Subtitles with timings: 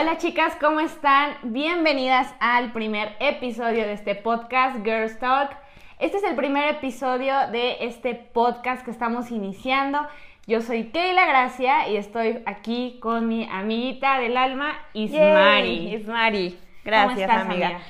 [0.00, 1.34] Hola chicas, ¿cómo están?
[1.42, 5.50] Bienvenidas al primer episodio de este podcast Girls Talk.
[5.98, 9.98] Este es el primer episodio de este podcast que estamos iniciando.
[10.46, 15.94] Yo soy Keila Gracia y estoy aquí con mi amiguita del alma, Ismari.
[15.94, 16.58] Ismari.
[16.90, 17.66] Gracias, estás, amiga.
[17.68, 17.80] amiga?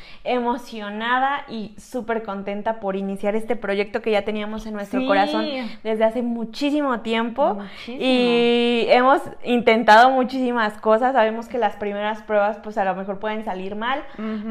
[0.55, 5.07] Emocionada y súper contenta por iniciar este proyecto que ya teníamos en nuestro Sí.
[5.07, 5.47] corazón
[5.83, 7.55] desde hace muchísimo tiempo.
[7.55, 7.99] Muchísimo.
[8.01, 11.15] Y hemos intentado muchísimas cosas.
[11.15, 14.05] Sabemos que las primeras pruebas, pues a lo mejor pueden salir mal,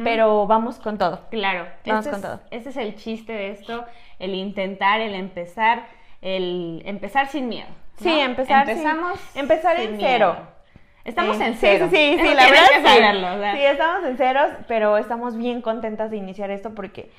[0.04, 1.22] pero vamos con todo.
[1.30, 2.40] Claro, Vamos este con es, todo.
[2.52, 3.86] este es el chiste de esto,
[4.18, 5.84] el intentar, el empezar,
[6.22, 7.68] el empezar sin miedo.
[7.70, 8.04] ¿no?
[8.04, 10.10] Sí, empezar sin- Empezamos empezar sin en miedo.
[10.10, 10.38] cero.
[11.06, 11.88] Estamos Eh, en cero.
[11.90, 12.86] Sí, sí, sí, Eso la verdad que sí.
[12.88, 13.54] saberlo, o sea.
[13.56, 17.10] Sí, estamos en ceros, pero estamos bien contentas de iniciar esto porque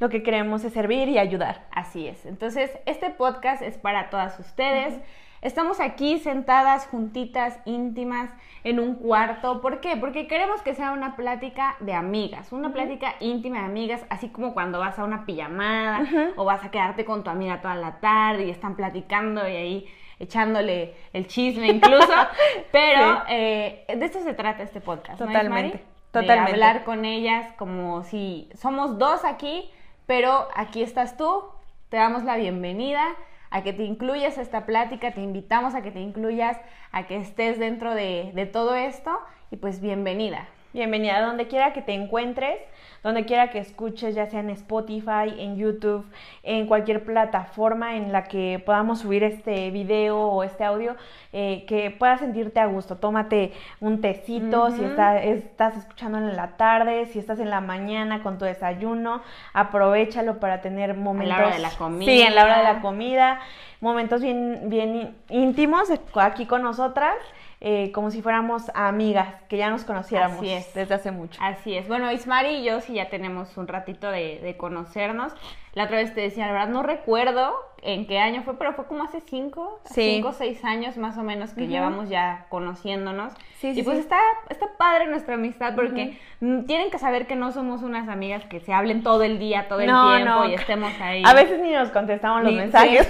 [0.00, 1.66] lo que queremos es servir y ayudar.
[1.70, 2.26] Así es.
[2.26, 4.94] Entonces, este podcast es para todas ustedes.
[5.42, 8.30] Estamos aquí sentadas, juntitas, íntimas,
[8.64, 9.60] en un cuarto.
[9.60, 9.96] ¿Por qué?
[9.96, 14.54] Porque queremos que sea una plática de amigas, una plática íntima de amigas, así como
[14.54, 16.04] cuando vas a una pijamada
[16.36, 19.86] o vas a quedarte con tu amiga toda la tarde y están platicando y ahí
[20.18, 22.12] echándole el chisme incluso.
[22.72, 23.22] Pero Sí.
[23.30, 25.20] eh, de esto se trata este podcast.
[25.20, 25.84] ¿no, Totalmente, Ismari?
[26.10, 26.50] totalmente.
[26.52, 29.70] De hablar con ellas como si somos dos aquí,
[30.06, 31.44] pero aquí estás tú,
[31.90, 33.04] te damos la bienvenida
[33.50, 36.58] a que te incluyas a esta plática, te invitamos a que te incluyas,
[36.92, 39.10] a que estés dentro de, de todo esto
[39.50, 40.46] y pues bienvenida.
[40.72, 42.58] Bienvenida donde quiera que te encuentres,
[43.02, 46.04] donde quiera que escuches, ya sea en Spotify, en YouTube,
[46.42, 50.96] en cualquier plataforma en la que podamos subir este video o este audio,
[51.32, 52.96] eh, que puedas sentirte a gusto.
[52.96, 58.22] Tómate un tecito, si está- estás escuchando en la tarde, si estás en la mañana
[58.22, 59.22] con tu desayuno,
[59.52, 61.36] aprovechalo para tener momentos.
[61.38, 62.10] hora de la comida.
[62.10, 63.40] Sí, en la hora de la comida,
[63.80, 67.14] momentos bien, bien íntimos aquí con nosotras.
[67.62, 70.74] eh, como si fuéramos amigas, que ya nos conociéramos Así es.
[70.74, 71.40] desde hace mucho.
[71.42, 71.88] Así es.
[71.88, 75.32] Bueno, Ismari y yo sí ya tenemos un ratito de, de conocernos.
[75.72, 78.84] La otra vez te decía, la verdad no recuerdo en qué año fue, pero fue
[78.86, 80.16] como hace cinco, Sí.
[80.16, 83.32] cinco o seis años más o menos que llevamos ya conociéndonos.
[83.58, 84.18] Sí, sí, y pues está,
[84.50, 86.18] está padre nuestra amistad porque
[86.66, 89.80] tienen que saber que no somos unas amigas que se hablen todo el día, todo
[89.80, 90.48] el No, tiempo no.
[90.50, 91.22] y estemos ahí.
[91.24, 93.08] A veces ni nos contestamos los Ni- mensajes.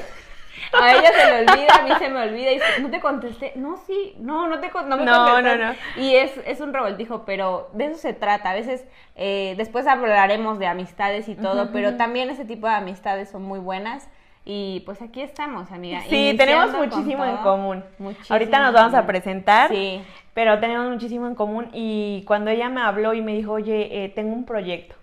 [0.79, 3.53] A ella se le olvida, a mí se me olvida y dice, no te contesté.
[3.57, 5.59] No, sí, no, no te no me No, contestaste".
[5.59, 5.75] no, no.
[6.03, 8.51] Y es, es un revoltijo, pero de eso se trata.
[8.51, 8.85] A veces,
[9.15, 13.59] eh, después hablaremos de amistades y todo, pero también ese tipo de amistades son muy
[13.59, 14.09] buenas.
[14.49, 16.03] Y pues aquí estamos, amiga.
[16.09, 17.85] Sí, tenemos muchísimo en común.
[17.99, 20.01] Muchísimo Ahorita nos vamos a presentar, Sí.
[20.35, 21.69] pero tenemos muchísimo en común.
[21.73, 24.95] Y cuando ella me habló y me dijo, oye, eh, tengo un proyecto,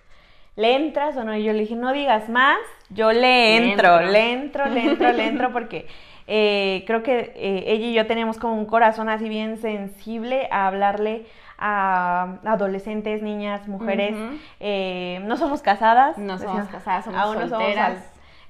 [0.56, 1.36] ¿le entras o no?
[1.36, 2.58] Y yo le dije, no digas más,
[2.90, 5.88] yo le Le entro, le entro, le entro, le entro, porque
[6.28, 10.68] eh, creo que eh, ella y yo tenemos como un corazón así bien sensible a
[10.68, 11.26] hablarle
[11.58, 14.16] a adolescentes, niñas, mujeres.
[14.60, 16.18] Eh, no somos casadas.
[16.18, 17.92] No somos decimos, casadas, somos aún no somos solteras.
[17.92, 18.04] al-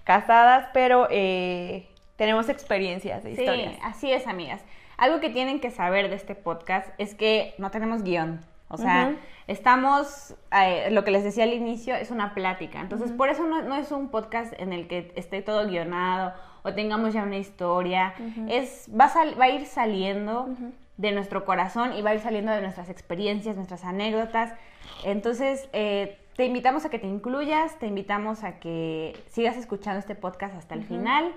[0.03, 3.74] casadas, pero eh, tenemos experiencias, de Sí, historias.
[3.84, 4.62] así es, amigas.
[4.97, 8.40] Algo que tienen que saber de este podcast es que no tenemos guion.
[8.73, 9.16] O sea,
[9.47, 12.79] estamos, eh, lo que les decía al inicio, es una plática.
[12.81, 16.73] Entonces, por eso no, no es un podcast en el que esté todo guionado o
[16.73, 18.13] tengamos ya una historia.
[18.50, 20.47] Es, va a, sal- va a ir saliendo
[20.97, 24.53] de nuestro corazón y va a ir saliendo de nuestras experiencias, nuestras anécdotas.
[25.03, 30.16] Entonces, eh, te invitamos a que te incluyas, te invitamos a que sigas escuchando este
[30.16, 31.31] podcast hasta el final.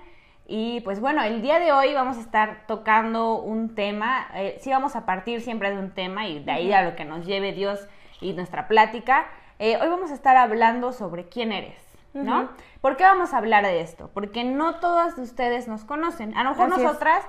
[0.49, 4.71] Y pues bueno, el día de hoy vamos a estar tocando un tema, eh, sí
[4.71, 7.53] vamos a partir siempre de un tema y de ahí a lo que nos lleve
[7.53, 7.81] Dios
[8.21, 9.27] y nuestra plática.
[9.59, 11.77] Eh, hoy vamos a estar hablando sobre quién eres,
[12.15, 12.51] ¿no?
[12.81, 14.11] ¿Por qué vamos a hablar de esto?
[14.15, 16.37] Porque no todas de ustedes nos conocen.
[16.37, 16.87] A lo mejor Así es.
[16.87, 17.25] nosotras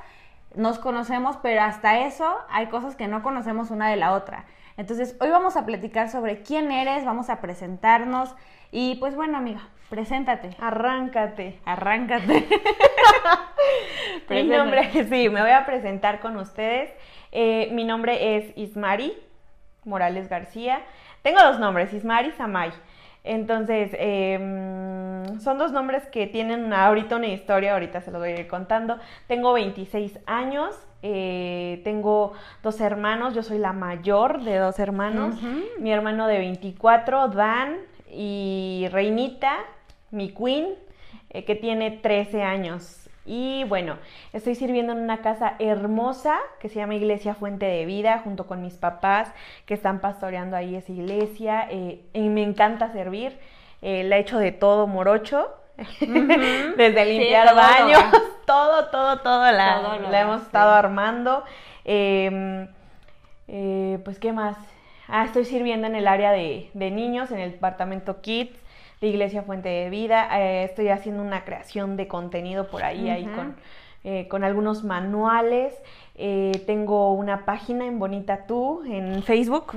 [0.53, 4.45] nos conocemos, pero hasta eso hay cosas que no conocemos una de la otra.
[4.77, 8.35] Entonces, hoy vamos a platicar sobre quién eres, vamos a presentarnos
[8.71, 10.51] y pues bueno, amiga, preséntate.
[10.59, 11.59] Arráncate.
[11.65, 12.47] Arráncate.
[14.29, 16.91] Mi nombre, sí, me voy a presentar con ustedes.
[17.31, 19.13] Eh, mi nombre es Ismari
[19.83, 20.81] Morales García.
[21.21, 22.71] Tengo dos nombres, Ismari y Samay.
[23.23, 28.31] Entonces, eh, mm, son dos nombres que tienen ahorita una historia, ahorita se los voy
[28.31, 28.97] a ir contando.
[29.27, 35.35] Tengo 26 años, eh, tengo dos hermanos, yo soy la mayor de dos hermanos.
[35.79, 37.77] Mi hermano de 24, Dan,
[38.09, 39.57] y Reinita,
[40.11, 40.75] mi queen,
[41.29, 43.09] eh, que tiene 13 años.
[43.25, 43.97] Y bueno,
[44.31, 48.61] estoy sirviendo en una casa hermosa que se llama Iglesia Fuente de Vida, junto con
[48.61, 49.29] mis papás
[49.65, 51.67] que están pastoreando ahí esa iglesia.
[51.69, 53.37] eh, y me encanta servir.
[53.81, 55.47] Eh, la he hecho de todo morocho.
[56.77, 58.03] Desde Sí, limpiar todo lo baños,
[58.45, 60.77] todo, todo, todo la, Todo lo la hemos estado sí.
[60.77, 61.43] armando.
[63.47, 64.57] Eh, pues, ¿qué más?
[65.07, 68.57] Ah, estoy sirviendo en el área de, de niños, en el departamento Kids
[69.01, 70.39] de Iglesia Fuente de Vida.
[70.39, 73.55] Eh, estoy haciendo una creación de contenido por ahí, ahí con,
[74.03, 75.73] eh, con algunos manuales.
[76.65, 79.73] tengo una página en Bonita Tú en Facebook.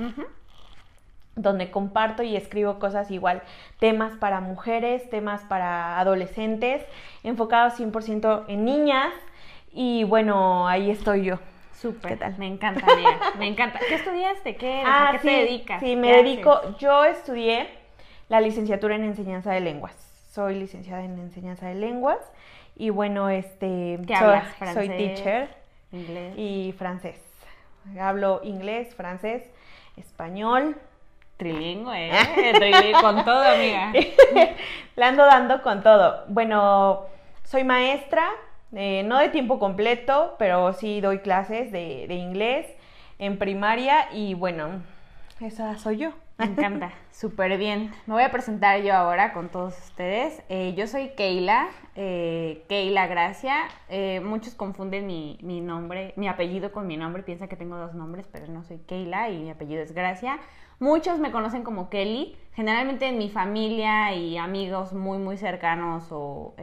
[1.35, 3.41] donde comparto y escribo cosas igual,
[3.79, 6.83] temas para mujeres, temas para adolescentes,
[7.23, 9.13] enfocados 100% en niñas.
[9.73, 11.39] Y bueno, ahí estoy yo.
[11.73, 12.11] Súper.
[12.11, 12.37] ¿Qué tal?
[12.37, 12.85] Me encanta.
[13.39, 13.79] Me encanta.
[13.87, 14.55] ¿Qué estudiaste?
[14.55, 15.79] ¿Qué, ¿A qué te dedicas?
[15.79, 16.77] Sí, me dedico.
[16.77, 17.67] Yo estudié
[18.31, 19.93] la licenciatura en enseñanza de lenguas.
[20.31, 22.17] Soy licenciada en enseñanza de lenguas.
[22.77, 23.99] Y bueno, este.
[24.07, 24.55] ¿Qué hablas?
[24.55, 25.49] ¿Francés, soy teacher.
[25.91, 26.33] Inglés.
[26.37, 27.19] Y francés.
[27.99, 29.43] Hablo inglés, francés,
[29.97, 30.77] español.
[31.35, 32.53] Trilingüe, ¿eh?
[32.53, 33.91] Trilingüe con todo, amiga.
[34.95, 36.23] La ando dando con todo.
[36.29, 37.07] Bueno,
[37.43, 38.29] soy maestra,
[38.73, 42.65] eh, no de tiempo completo, pero sí doy clases de, inglés
[43.19, 44.83] en primaria y bueno,
[45.41, 46.13] esa soy yo.
[46.41, 47.91] Me encanta, súper bien.
[48.05, 50.41] Me voy a presentar yo ahora con todos ustedes.
[50.49, 53.55] Eh, yo soy Keila, eh, Keila Gracia.
[54.23, 58.27] muchos confunden mi, mi, nombre, mi apellido con mi nombre, piensan que tengo dos nombres,
[58.31, 60.39] pero no soy Keila y mi apellido es Gracia.
[60.79, 66.55] Muchos me conocen como Kelly, generalmente en mi familia y amigos muy, muy cercanos o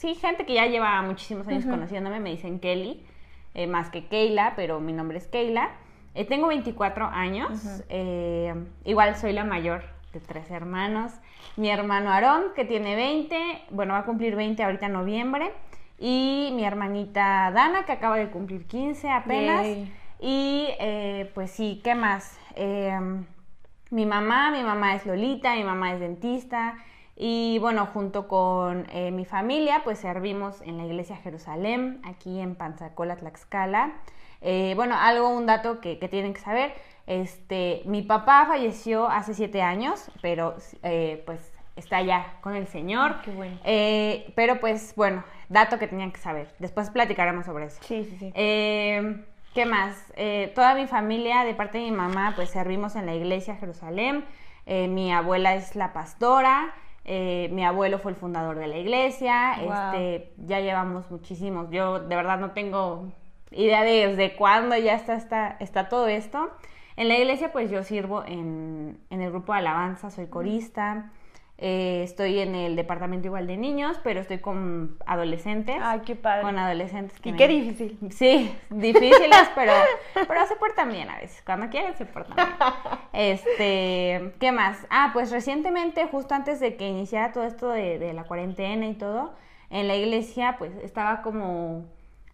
[0.00, 3.04] sí, gente que ya lleva muchísimos años conociéndome me dicen Kelly,
[3.52, 5.70] eh, más que Keila, pero mi nombre es Keila.
[6.14, 8.54] Eh, tengo 24 años, eh,
[8.84, 11.12] igual soy la mayor de tres hermanos.
[11.56, 15.52] Mi hermano Aarón, que tiene 20, bueno, va a cumplir 20 ahorita en noviembre.
[15.98, 19.66] Y mi hermanita Dana, que acaba de cumplir 15 apenas.
[20.18, 20.68] Y
[21.34, 22.38] pues sí, ¿qué más?
[23.90, 26.76] mi mamá, mi mamá es Lolita, mi mamá es dentista.
[27.22, 32.54] Y bueno, junto con eh, mi familia, pues servimos en la iglesia Jerusalén, aquí en
[32.54, 33.92] Panzacola, Tlaxcala.
[34.40, 36.72] Eh, bueno, algo, un dato que, tienen que saber,
[37.06, 43.20] este, mi papá falleció hace siete años, pero eh, pues está ya con el Señor.
[43.22, 43.58] qué bueno.
[44.34, 46.54] pero pues bueno, dato que tenían que saber.
[46.58, 47.80] Después platicaremos sobre eso.
[47.82, 48.32] Sí, sí, sí.
[48.34, 50.12] ¿Qué más?
[50.54, 54.24] toda mi familia, de parte de mi mamá, pues servimos en la iglesia Jerusalén.
[54.66, 56.74] mi abuela es la pastora.
[57.04, 62.14] Eh, mi abuelo fue el fundador de la iglesia, este, ya llevamos muchísimos, yo de
[62.14, 63.10] verdad no tengo
[63.50, 66.50] idea de desde cuándo ya está, está, está todo esto.
[66.96, 71.10] En la iglesia pues yo sirvo en, en el grupo de alabanza, soy corista,
[71.62, 75.76] eh, estoy en el departamento igual de niños, pero estoy con adolescentes.
[75.82, 76.40] Ay, qué padre.
[76.40, 77.18] Con adolescentes.
[77.22, 77.98] y qué difícil.
[78.10, 79.74] Sí, difíciles, pero,
[80.14, 81.42] pero se portan bien a veces.
[81.44, 82.48] Cuando quieren se portan bien.
[83.12, 84.78] Este, ¿qué más?
[84.88, 88.94] Ah, pues recientemente, justo antes de que iniciara todo esto de, de la cuarentena y
[88.94, 89.34] todo,
[89.68, 91.84] en la iglesia pues estaba como...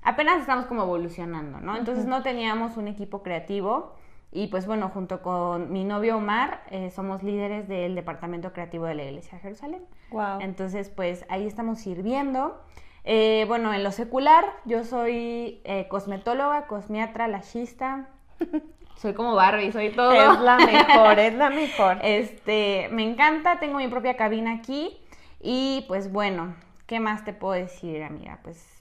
[0.06, 1.76] Apenas estamos como evolucionando, ¿no?
[1.76, 3.96] Entonces no teníamos un equipo creativo
[4.30, 8.94] y pues bueno, junto con mi novio Omar, eh, somos líderes del departamento creativo de
[8.94, 9.82] la Iglesia de Jerusalén.
[10.12, 10.38] Wow.
[10.42, 12.62] Entonces, pues ahí estamos sirviendo.
[13.02, 18.08] Eh, bueno, en lo secular, yo soy eh, cosmetóloga, cosmiatra, lashista.
[18.96, 20.12] soy como Barbie, soy todo.
[20.12, 21.98] Es la mejor, es la mejor.
[22.02, 24.96] Este, me encanta, tengo mi propia cabina aquí.
[25.40, 26.54] Y pues bueno,
[26.86, 28.38] ¿qué más te puedo decir, amiga?
[28.44, 28.75] Pues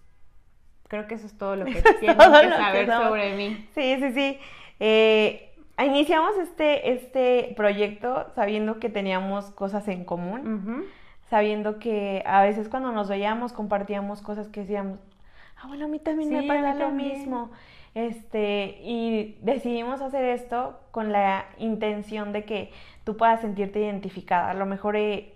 [0.87, 3.67] creo que eso es todo lo que tienes que saber sobre mí.
[3.73, 4.39] Sí, sí, sí.
[4.79, 5.51] Eh,
[5.83, 10.85] iniciamos este, este proyecto sabiendo que teníamos cosas en común,
[11.29, 14.99] sabiendo que a veces cuando nos veíamos compartíamos cosas que decíamos,
[15.57, 17.51] ah, bueno, a mí también me pasa lo mismo.
[17.93, 22.71] Este, y decidimos hacer esto con la intención de que
[23.05, 24.51] tú puedas sentirte identificada.
[24.51, 25.33] A lo mejor eh,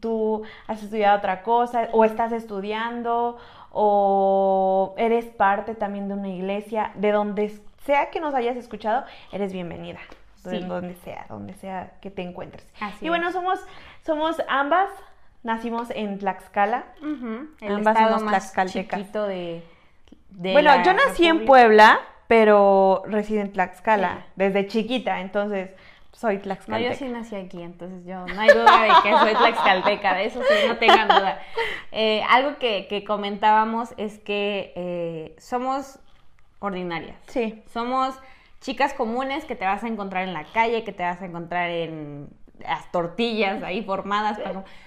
[0.00, 3.38] tú has estudiado otra cosa o estás estudiando
[3.72, 9.52] o eres parte también de una iglesia, de donde sea que nos hayas escuchado, eres
[9.52, 10.00] bienvenida.
[10.44, 12.66] Donde sea, donde sea que te encuentres.
[13.00, 13.60] y bueno, somos,
[14.04, 14.88] somos ambas,
[15.42, 16.84] nacimos en Tlaxcala.
[17.60, 19.62] El ambas estado más chiquito de,
[20.30, 25.70] Bueno, yo nací en Puebla, pero resido en Tlaxcala desde chiquita, entonces
[26.18, 26.88] soy tlaxcalteca.
[26.88, 30.24] No, yo sí nací aquí, entonces yo no hay duda de que soy tlaxcalteca, de
[30.24, 31.40] eso sí, no tengan duda.
[31.92, 36.00] Eh, algo que, comentábamos es que eh, somos
[36.58, 37.16] ordinarias.
[37.28, 37.62] Sí.
[37.72, 38.18] Somos
[38.60, 41.70] chicas comunes que te vas a encontrar en la calle, que te vas a encontrar
[41.70, 44.38] en las tortillas ahí formadas.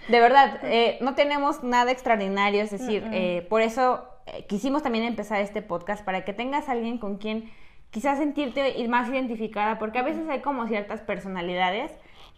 [0.09, 4.05] De verdad, eh, no tenemos nada extraordinario, es decir, por eso
[4.47, 7.50] quisimos también empezar este podcast, para que tengas alguien con quien
[7.91, 11.91] quizás sentirte más identificada, porque a veces hay como ciertas personalidades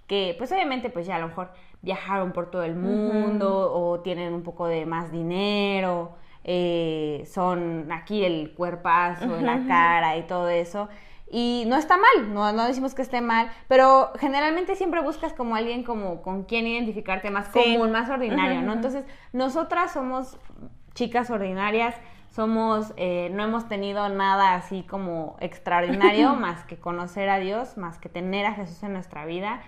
[0.08, 4.34] que pues obviamente pues ya a lo mejor viajaron por todo el mundo o tienen
[4.34, 10.90] un poco de más dinero eh, son aquí el cuerpazo, la cara y todo eso.
[11.32, 15.56] Y no está mal, no, no decimos que esté mal, pero generalmente siempre buscas como
[15.56, 18.74] alguien como con quien identificarte más común, más ordinario, ¿no?
[18.74, 20.38] Entonces, nosotras somos
[20.94, 21.96] chicas ordinarias,
[22.34, 28.00] somos, eh, no hemos tenido nada así como extraordinario más que conocer a Dios, más
[28.00, 29.62] que tener a Jesús en nuestra vida.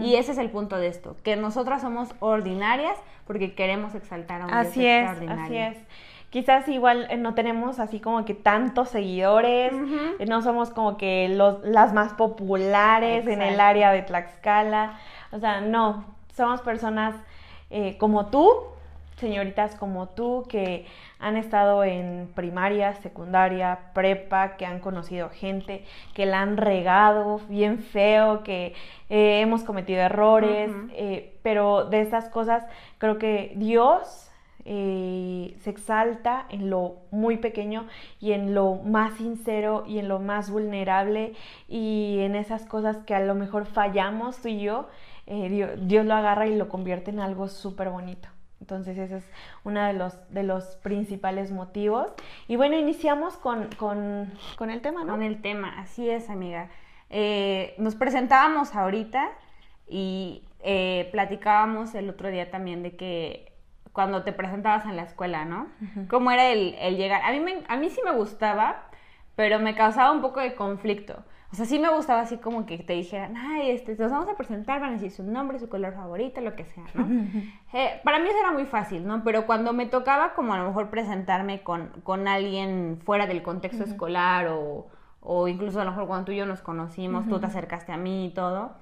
[0.00, 4.46] Y ese es el punto de esto, que nosotras somos ordinarias porque queremos exaltar a
[4.46, 5.44] un así Dios es, extraordinario.
[5.44, 5.84] Así es.
[6.30, 9.72] Quizás igual eh, no tenemos así como que tantos seguidores,
[10.18, 14.98] eh, no somos como que los, las más populares en el área de Tlaxcala.
[15.32, 16.04] O sea, no,
[16.36, 17.14] somos personas
[17.70, 18.52] eh, como tú,
[19.16, 20.86] señoritas como tú, que
[21.18, 27.78] han estado en primaria, secundaria, prepa, que han conocido gente, que la han regado bien
[27.78, 28.74] feo, que
[29.08, 32.64] eh, hemos cometido errores, eh, pero de estas cosas
[32.98, 34.30] creo que Dios
[34.66, 37.86] eh, se exalta en lo muy pequeño
[38.20, 41.34] y en lo más sincero y en lo más vulnerable
[41.68, 44.88] y en esas cosas que a lo mejor fallamos tú y yo,
[45.26, 48.33] Dios, Dios lo agarra y lo convierte en algo súper bonito.
[48.60, 49.30] Entonces ese es
[49.64, 52.12] uno de los, de los principales motivos.
[52.48, 55.12] Y bueno, iniciamos con, con, con el tema, ¿no?
[55.12, 56.70] Con el tema, así es, amiga.
[57.10, 59.28] Eh, nos presentábamos ahorita
[59.88, 63.52] y eh, platicábamos el otro día también de que
[63.92, 65.68] cuando te presentabas en la escuela, ¿no?
[66.08, 67.22] ¿Cómo era el, el llegar?
[67.22, 68.86] A mí, me- a mí sí me gustaba,
[69.36, 71.22] pero me causaba un poco de conflicto.
[71.54, 74.36] O sea, sí me gustaba así como que te dijeran, ay, este, nos vamos a
[74.36, 77.06] presentar, van a decir su nombre, su color favorito, lo que sea, ¿no?
[77.72, 79.22] Eh, para mí eso era muy fácil, ¿no?
[79.22, 83.84] Pero cuando me tocaba como a lo mejor presentarme con, con alguien fuera del contexto
[83.84, 84.88] escolar o,
[85.20, 87.98] o incluso a lo mejor cuando tú y yo nos conocimos, tú te acercaste a
[87.98, 88.72] mí y todo,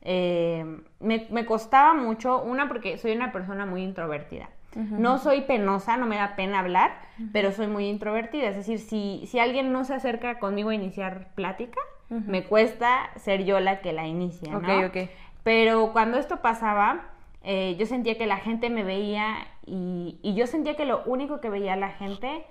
[0.00, 0.64] eh,
[1.00, 4.48] me, me costaba mucho, una porque soy una persona muy introvertida.
[4.74, 6.92] No soy penosa, no me da pena hablar,
[7.34, 8.48] pero soy muy introvertida.
[8.48, 11.78] Es decir, si, si alguien no se acerca conmigo a iniciar plática,
[12.12, 14.58] me cuesta ser yo la que la inicia, ¿no?
[14.58, 15.10] Ok, ok.
[15.42, 17.10] Pero cuando esto pasaba,
[17.42, 21.40] eh, yo sentía que la gente me veía y, y yo sentía que lo único
[21.40, 22.44] que veía la gente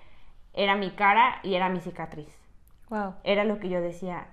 [0.54, 2.36] era mi cara y era mi cicatriz.
[2.90, 3.14] Wow.
[3.24, 4.28] Era lo que yo decía,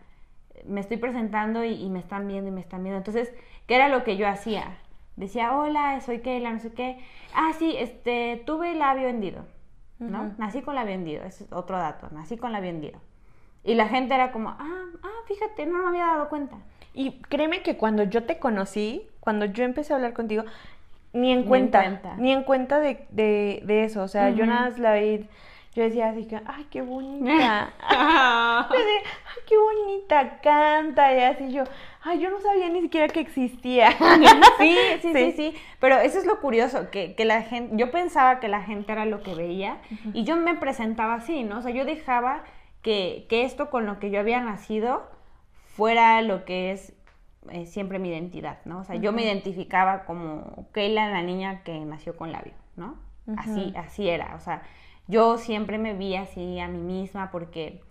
[0.66, 2.98] me estoy presentando y, y me están viendo y me están viendo.
[2.98, 3.32] Entonces,
[3.66, 4.78] ¿qué era lo que yo hacía?
[5.16, 6.98] Decía, hola, soy Keila, no sé qué.
[7.34, 9.44] Ah, sí, este, tuve labio hendido,
[9.98, 10.32] ¿no?
[10.38, 13.00] Nací con labio hendido, es otro dato, nací con labio hendido.
[13.64, 16.56] Y la gente era como, ah, ah, fíjate, no me había dado cuenta.
[16.94, 20.44] Y créeme que cuando yo te conocí, cuando yo empecé a hablar contigo,
[21.12, 22.14] ni en Ni en cuenta, cuenta.
[22.16, 24.02] ni en cuenta de, de, de eso.
[24.02, 25.26] O sea, yo nada más la vi,
[25.74, 27.70] yo decía así que, ay, qué bonita.
[28.70, 31.14] Yo decía, ay, qué bonita canta.
[31.14, 31.64] Y así yo,
[32.02, 33.90] ay, yo no sabía ni siquiera que existía.
[34.58, 35.32] Sí, sí, sí, Sí.
[35.36, 38.90] sí, Pero eso es lo curioso, que, que la gente, yo pensaba que la gente
[38.92, 39.78] era lo que veía
[40.12, 41.58] y yo me presentaba así, ¿no?
[41.58, 42.42] O sea, yo dejaba
[42.88, 45.02] que, que esto con lo que yo había nacido
[45.76, 46.94] fuera lo que es
[47.50, 48.78] eh, siempre mi identidad, ¿no?
[48.78, 52.94] O sea, yo me identificaba como Keila, la niña que nació con labio, ¿no?
[53.36, 54.62] Así, así era, o sea,
[55.06, 57.82] yo siempre me vi así a mí misma porque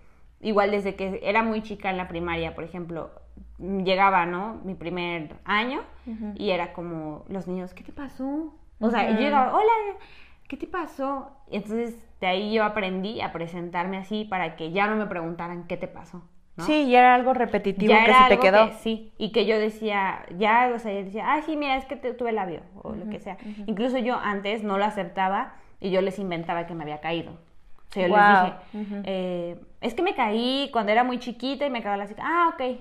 [0.41, 3.11] igual desde que era muy chica en la primaria, por ejemplo,
[3.59, 4.59] mm, llegaba, ¿no?
[4.63, 5.81] Mi primer año
[6.37, 8.51] y era como los niños, ¿qué te pasó?
[8.79, 9.73] O sea, yo llegaba, hola,
[10.47, 11.31] ¿qué te pasó?
[11.51, 15.77] Entonces de ahí yo aprendí a presentarme así para que ya no me preguntaran qué
[15.77, 16.23] te pasó.
[16.55, 16.63] ¿no?
[16.65, 18.69] Sí, y era algo repetitivo Ya que se te quedó.
[18.69, 21.85] que- sí, y que yo decía, ya, o sea, yo decía, ah, sí, mira, es
[21.85, 23.37] que te- tuve labio, o lo que sea.
[23.67, 27.33] Incluso yo antes no lo aceptaba y yo les inventaba que me había caído.
[27.33, 28.53] O sea, yo les dije,
[29.05, 32.23] eh, es que me caí cuando era muy chiquita y me cagaba la chica.
[32.25, 32.79] Ah, ok.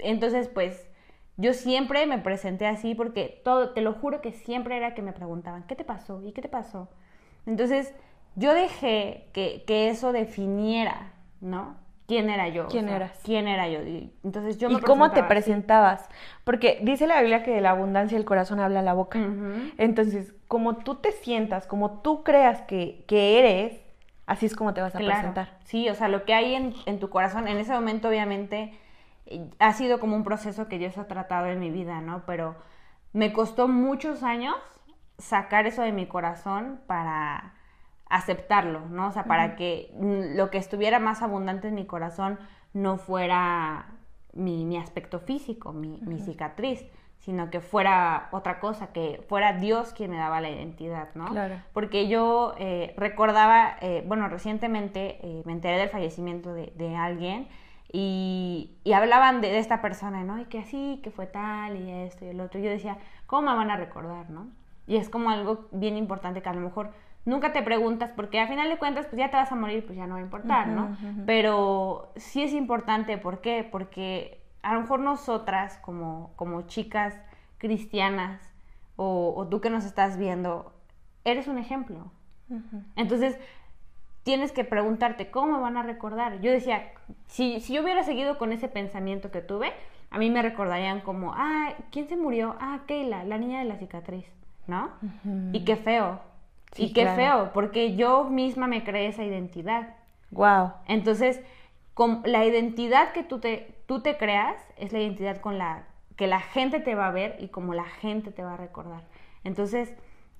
[0.00, 0.88] Entonces, pues,
[1.36, 5.12] yo siempre me presenté así porque todo, te lo juro que siempre era que me
[5.12, 6.22] preguntaban, ¿qué te pasó?
[6.22, 6.88] ¿Y qué te pasó?
[7.46, 7.94] Entonces,
[8.34, 11.76] yo dejé que, que eso definiera, ¿no?
[12.06, 12.66] ¿Quién era yo?
[12.66, 13.20] O ¿Quién sea, eras?
[13.24, 13.82] ¿Quién era yo?
[13.82, 15.28] Y entonces yo ¿Y me cómo te así.
[15.28, 16.08] presentabas?
[16.44, 19.18] Porque dice la Biblia que de la abundancia del corazón habla la boca.
[19.78, 23.80] Entonces, como tú te sientas, como tú creas que, que eres,
[24.26, 25.28] así es como te vas a Claro.
[25.28, 25.58] presentar.
[25.64, 28.72] Sí, o sea, lo que hay en, en tu corazón, en ese momento obviamente
[29.58, 32.22] ha sido como un proceso que Dios ha tratado en mi vida, ¿no?
[32.26, 32.56] Pero
[33.12, 34.56] me costó muchos años
[35.18, 37.54] sacar eso de mi corazón para
[38.08, 39.08] aceptarlo, ¿no?
[39.08, 42.38] O sea, para que lo que estuviera más abundante en mi corazón
[42.72, 43.86] no fuera
[44.32, 46.84] mi, mi aspecto físico, mi, mi cicatriz,
[47.18, 51.26] sino que fuera otra cosa, que fuera Dios quien me daba la identidad, ¿no?
[51.26, 51.56] Claro.
[51.72, 57.48] Porque yo eh, recordaba, eh, bueno, recientemente eh, me enteré del fallecimiento de, de alguien
[57.92, 60.38] y, y hablaban de, de esta persona, ¿no?
[60.38, 62.60] Y que así, que fue tal y esto y el otro.
[62.60, 64.48] Y yo decía, ¿cómo me van a recordar, no?
[64.86, 66.92] Y es como algo bien importante que a lo mejor
[67.24, 69.98] nunca te preguntas, porque a final de cuentas, pues ya te vas a morir, pues
[69.98, 70.96] ya no va a importar, ¿no?
[71.26, 73.68] Pero sí es importante, ¿por qué?
[73.70, 77.20] Porque a lo mejor nosotras, como, como chicas
[77.58, 78.40] cristianas,
[78.94, 80.72] o, o tú que nos estás viendo,
[81.24, 82.12] eres un ejemplo.
[82.94, 83.38] Entonces,
[84.26, 86.40] tienes que preguntarte, ¿cómo me van a recordar?
[86.40, 86.90] Yo decía,
[87.28, 89.72] si, si yo hubiera seguido con ese pensamiento que tuve,
[90.10, 92.56] a mí me recordarían como, ah, ¿quién se murió?
[92.58, 94.26] Ah, Keila, la niña de la cicatriz,
[94.66, 94.90] ¿no?
[95.52, 96.18] Y qué feo.
[96.76, 99.94] y qué feo, porque yo misma me creé esa identidad.
[100.32, 100.72] Wow.
[100.88, 101.40] Entonces,
[101.94, 105.84] con la identidad que tú te, tú te creas es la identidad con la
[106.16, 109.04] que la gente te va a ver y como la gente te va a recordar.
[109.44, 109.94] Entonces,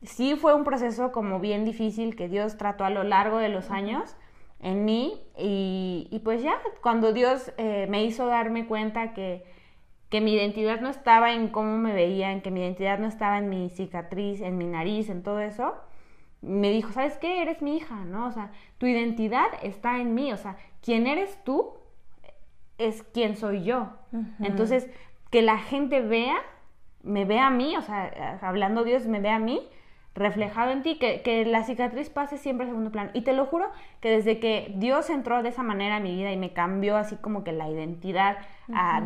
[0.07, 3.71] sí fue un proceso como bien difícil que Dios trató a lo largo de los
[3.71, 4.17] años
[4.61, 9.45] en mí y, pues ya, cuando Dios eh, me hizo darme cuenta que,
[10.09, 13.49] que mi identidad no estaba en cómo me veían, que mi identidad no estaba en
[13.49, 15.75] mi cicatriz, en mi nariz, en todo eso,
[16.41, 17.43] me dijo, ¿sabes qué?
[17.43, 18.27] Eres mi hija, ¿no?
[18.27, 21.75] O sea, tu identidad está en mí, o sea, quién eres tú
[22.79, 23.89] es quien soy yo.
[24.41, 24.89] Entonces,
[25.31, 26.37] que la gente vea,
[27.03, 29.67] me vea a mí, o sea, hablando Dios, me vea a mí,
[30.17, 33.11] reflejado en ti, que, que, la cicatriz pase siempre a segundo plano.
[33.13, 33.71] Y te lo juro
[34.01, 37.17] que desde que Dios entró de esa manera a mi vida y me cambió así
[37.17, 38.39] como que la identidad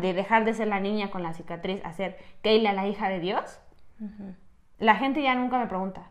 [0.01, 3.21] de dejar de ser la niña con la cicatriz a ser Keila, la hija de
[3.21, 3.61] Dios,
[4.79, 6.09] la gente ya nunca me pregunta.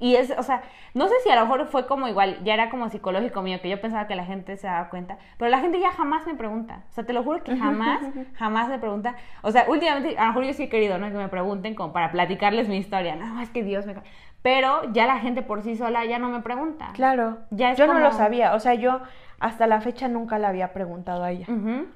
[0.00, 0.62] Y es, o sea,
[0.94, 3.68] no sé si a lo mejor fue como igual, ya era como psicológico mío, que
[3.68, 6.84] yo pensaba que la gente se daba cuenta, pero la gente ya jamás me pregunta.
[6.90, 8.00] O sea, te lo juro que jamás,
[8.34, 9.14] jamás me pregunta.
[9.42, 11.10] O sea, últimamente, a lo mejor yo sí he querido, ¿no?
[11.10, 13.14] Que me pregunten como para platicarles mi historia.
[13.14, 13.94] No, es que Dios me...
[14.42, 16.88] Pero ya la gente por sí sola ya no me pregunta.
[16.94, 17.36] Claro.
[17.50, 18.54] Ya yo no lo sabía.
[18.54, 19.02] O sea, yo
[19.38, 21.46] hasta la fecha nunca la había preguntado a ella.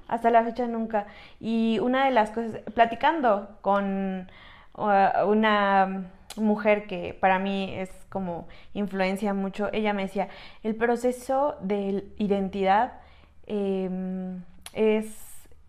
[0.08, 1.06] Hasta la fecha nunca.
[1.40, 4.28] Y una de las cosas, platicando con
[4.76, 10.29] uh, una mujer que para mí es como influencia mucho, ella me decía,
[10.62, 13.00] el proceso de identidad
[13.47, 15.17] em, es,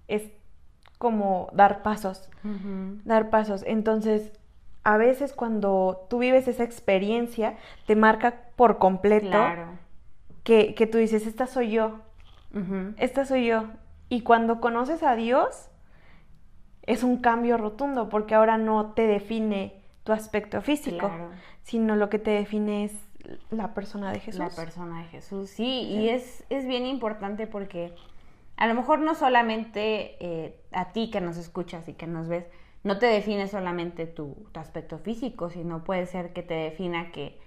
[0.07, 0.23] es
[0.97, 2.29] como dar pasos,
[3.03, 3.63] dar pasos.
[3.67, 4.31] Entonces,
[4.83, 9.37] a veces cuando tú vives esa experiencia, te marca por completo
[10.43, 11.99] que, que, tú dices, esta soy yo,
[12.97, 13.65] esta soy yo.
[14.09, 15.69] Y cuando conoces a Dios,
[16.83, 21.11] es un cambio rotundo, porque ahora no te define tu aspecto físico,
[21.63, 22.93] sino lo que te define es
[23.49, 24.39] la persona de Jesús.
[24.39, 27.91] La persona de Jesús, sí, y es, es bien importante porque
[28.55, 32.45] a lo mejor no solamente eh, a ti que nos escuchas y que nos ves,
[32.83, 37.39] no te define solamente tu, aspecto físico, sino puede ser que te defina que,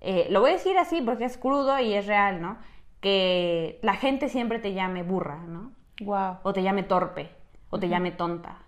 [0.00, 2.58] eh, lo voy a decir así porque es crudo y es real, ¿no?
[3.00, 5.70] Que la gente siempre te llame burra, ¿no?
[6.02, 6.38] Wow.
[6.42, 7.30] O te llame torpe,
[7.70, 8.64] o te llame tonta.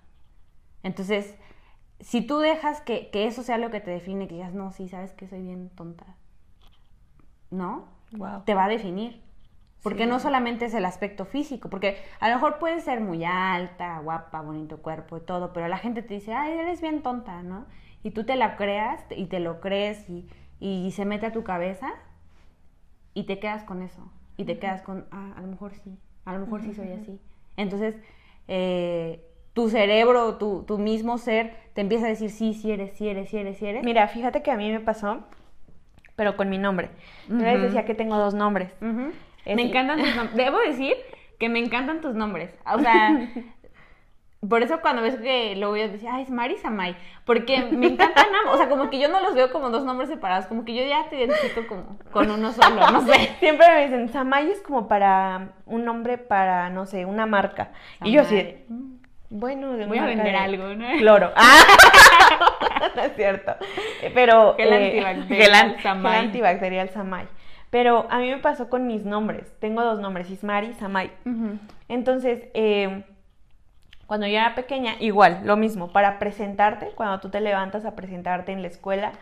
[0.85, 1.35] Entonces,
[2.03, 5.13] si tú dejas que, eso sea lo que te define, que digas, no, sí, sabes
[5.13, 6.05] que soy bien tonta,
[7.51, 7.89] ¿no?
[8.45, 9.23] Te va a definir.
[9.83, 13.99] Porque no solamente es el aspecto físico, porque a lo mejor puedes ser muy alta,
[13.99, 17.67] guapa, bonito cuerpo y todo, pero la gente te dice, ay, eres bien tonta, ¿no?
[18.05, 20.29] Y tú te la creas y te lo crees y,
[20.61, 21.89] y se mete a tu cabeza
[23.15, 24.09] y te quedas con eso.
[24.37, 27.21] Y te quedas con, ah, a lo mejor sí, a lo mejor sí soy así.
[27.57, 27.97] Entonces,
[28.49, 33.09] eh, tu cerebro, tu, tu, mismo ser, te empieza a decir, sí, sí eres, sí
[33.09, 33.85] eres, sí eres, sí eres.
[33.85, 35.25] Mira, fíjate que a mí me pasó,
[36.17, 36.91] pero con mi nombre.
[37.29, 38.73] Yo les decía que tengo dos nombres.
[38.81, 40.37] Me encantan tus nombres.
[40.37, 40.95] Debo decir
[41.39, 42.55] que me encantan tus nombres.
[42.73, 43.29] O sea,
[44.49, 46.97] por eso cuando ves que lo voy a decir, ay, es Mari Samay.
[47.25, 50.47] Porque me encantan O sea, como que yo no los veo como dos nombres separados.
[50.47, 53.31] Como que yo ya te identifico como con uno solo, no sé.
[53.41, 57.73] Siempre me dicen, Samay es como para un nombre para, no sé, una marca.
[58.03, 58.57] Y yo así,
[59.33, 60.87] bueno, voy a vender algo, ¿no?
[60.99, 61.33] Cloro.
[62.85, 63.55] Ah, no es cierto.
[64.13, 66.19] Pero gel eh, antibacterial Samay.
[66.19, 67.29] antibacterial Samay.
[67.71, 69.55] Pero a mí me pasó con mis nombres.
[69.61, 71.13] Tengo dos nombres, Ismari y Samay.
[71.89, 73.05] Entonces, eh,
[74.07, 78.51] cuando yo era pequeña, igual, lo mismo, para presentarte, cuando tú te levantas a presentarte
[78.53, 79.13] en la escuela,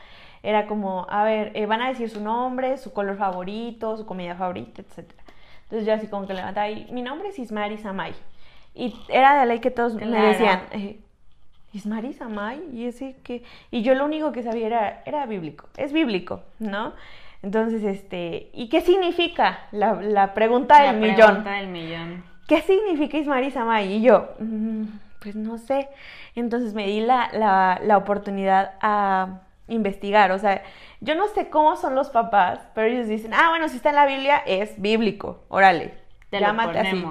[0.42, 4.34] era como, a ver, eh, van a decir su nombre, su color favorito, su comida
[4.34, 5.12] favorita, etc.
[5.64, 8.14] Entonces yo así como que levantaba y mi nombre es Ismari Samay.
[8.74, 11.00] Y era de ley que todos me decían, eh,
[11.72, 13.42] Ismari Samay, y ese que...
[13.70, 16.94] Y yo lo único que sabía era, era bíblico, es bíblico, ¿no?
[17.42, 21.16] Entonces, este, ¿y qué significa la, la pregunta del millón?
[21.18, 22.24] La pregunta del millón.
[22.46, 23.92] ¿Qué significa Ismari Samay?
[23.94, 24.84] Y yo, mm,
[25.20, 25.88] pues no sé.
[26.34, 30.32] Entonces me di la, la, la, oportunidad a investigar.
[30.32, 30.62] O sea,
[31.00, 33.96] yo no sé cómo son los papás, pero ellos dicen, ah, bueno, si está en
[33.96, 35.44] la Biblia, es bíblico.
[35.48, 35.94] Órale,
[36.28, 37.04] Te llámate así.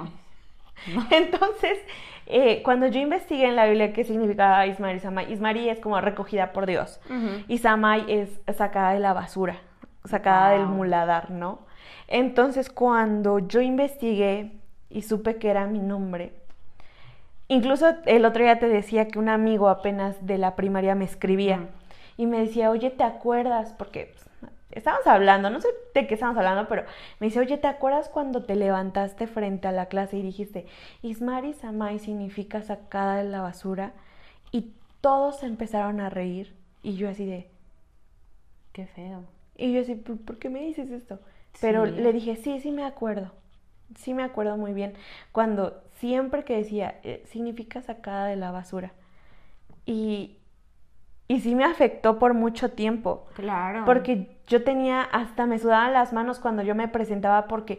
[1.10, 1.78] Entonces,
[2.26, 6.00] eh, cuando yo investigué en la Biblia qué significaba Ismari y Samay, Ismari es como
[6.00, 7.00] recogida por Dios
[7.48, 9.56] y Samay es sacada de la basura.
[10.04, 11.60] sacada del muladar, ¿no?
[12.08, 14.52] Entonces, cuando yo investigué
[14.88, 16.32] y supe que era mi nombre,
[17.48, 21.68] incluso el otro día te decía que un amigo apenas de la primaria me escribía
[22.16, 23.74] y me decía, oye, ¿te acuerdas?
[23.76, 24.14] Porque
[24.72, 26.84] estábamos hablando, no sé de qué estábamos hablando, pero
[27.20, 30.66] me dice, oye, ¿te acuerdas cuando te levantaste frente a la clase y dijiste,
[31.02, 33.92] Ismari Samai significa sacada de la basura?
[34.52, 37.50] Y todos empezaron a reír y yo así de,
[38.72, 39.24] Qué feo.
[39.56, 41.20] y yo así, ¿por, por qué me dices esto?
[41.60, 41.92] Pero Sí.
[41.92, 43.32] le dije, sí, sí me acuerdo.
[43.96, 44.94] Sí me acuerdo muy bien.
[45.32, 48.92] Cuando siempre que decía, eh, significa sacada de la basura.
[49.86, 50.38] Y,
[51.30, 53.24] y sí me afectó por mucho tiempo.
[53.34, 53.84] Claro.
[53.84, 57.78] Porque yo tenía, hasta me sudaban las manos cuando yo me presentaba porque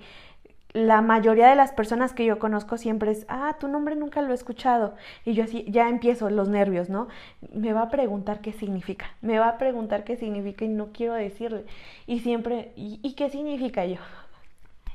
[0.72, 4.32] la mayoría de las personas que yo conozco siempre es, ah, tu nombre nunca lo
[4.32, 4.96] he escuchado.
[5.26, 7.10] Y yo así, ya empiezo los nervios, ¿no?
[7.54, 11.16] Me va a preguntar qué significa, me va a preguntar qué significa y no quiero
[11.16, 11.66] decirle.
[12.08, 13.98] Y siempre, ¿y, y qué significa yo?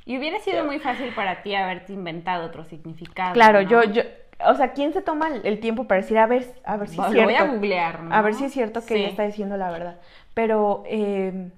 [0.06, 3.34] Y hubiera sido muy fácil para ti haberte inventado otro significado.
[3.34, 3.68] Claro, ¿no?
[3.68, 4.02] yo, yo,
[4.44, 7.06] o sea, ¿quién se toma el, tiempo para decir, a ver, a ver si es
[7.08, 7.24] cierto?
[7.24, 8.14] voy a googlear, ¿no?
[8.14, 8.94] A ver si es cierto que Sí.
[8.94, 9.96] ella está diciendo la verdad.
[10.34, 11.50] Pero, eh,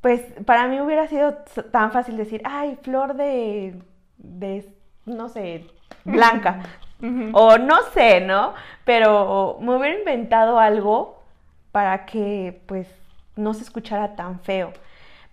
[0.00, 1.34] pues para mí hubiera sido
[1.70, 3.80] tan fácil decir, ay, flor de,
[4.18, 4.66] de
[5.06, 5.66] no sé,
[6.04, 6.60] blanca.
[7.32, 8.54] O no sé, ¿no?
[8.86, 11.22] Pero me hubiera inventado algo
[11.70, 12.88] para que, pues,
[13.36, 14.72] no se escuchara tan feo.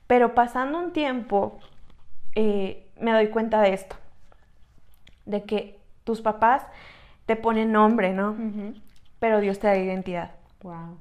[0.06, 1.60] Pero pasando un tiempo,
[2.36, 3.96] eh, me doy cuenta de esto.
[5.32, 6.64] De que tus papás
[7.26, 8.36] te ponen nombre, ¿no?
[9.20, 10.32] Pero Dios te da identidad.
[10.62, 10.98] Wow.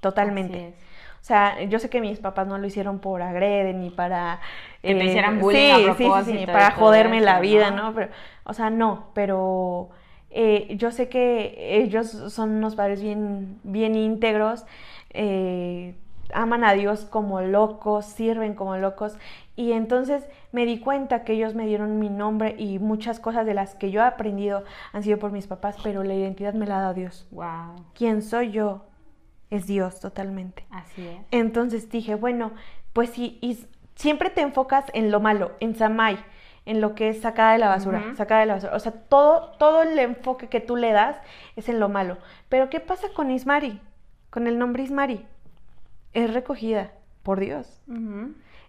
[0.00, 0.74] Totalmente.
[1.20, 4.40] O sea, yo sé que mis papás no lo hicieron por agrede ni para...
[4.82, 7.84] Que te eh, hicieran bullying sí, a sí, sí, para joderme la vida, ¿no?
[7.84, 7.94] ¿no?
[7.94, 8.08] Pero,
[8.44, 9.90] o sea, no, pero
[10.30, 14.64] eh, yo sé que ellos son unos padres bien, bien íntegros,
[15.10, 15.94] eh,
[16.32, 19.16] aman a Dios como locos, sirven como locos.
[19.58, 23.54] Y entonces me di cuenta que ellos me dieron mi nombre y muchas cosas de
[23.54, 26.78] las que yo he aprendido han sido por mis papás, pero la identidad me la
[26.78, 27.26] ha dado Dios.
[27.32, 27.74] Wow.
[27.92, 28.86] ¿Quién soy yo?
[29.50, 30.64] Es Dios totalmente.
[30.70, 31.18] Así es.
[31.32, 32.52] Entonces dije, bueno,
[32.92, 33.58] pues sí, y
[33.96, 36.24] siempre te enfocas en lo malo, en Samai,
[36.64, 38.76] en lo que es sacada de la basura, sacada de la basura.
[38.76, 41.16] O sea, todo, todo el enfoque que tú le das
[41.56, 42.18] es en lo malo.
[42.48, 43.80] Pero ¿qué pasa con Ismari?
[44.30, 45.26] Con el nombre Ismari.
[46.12, 46.92] Es recogida
[47.24, 47.82] por Dios.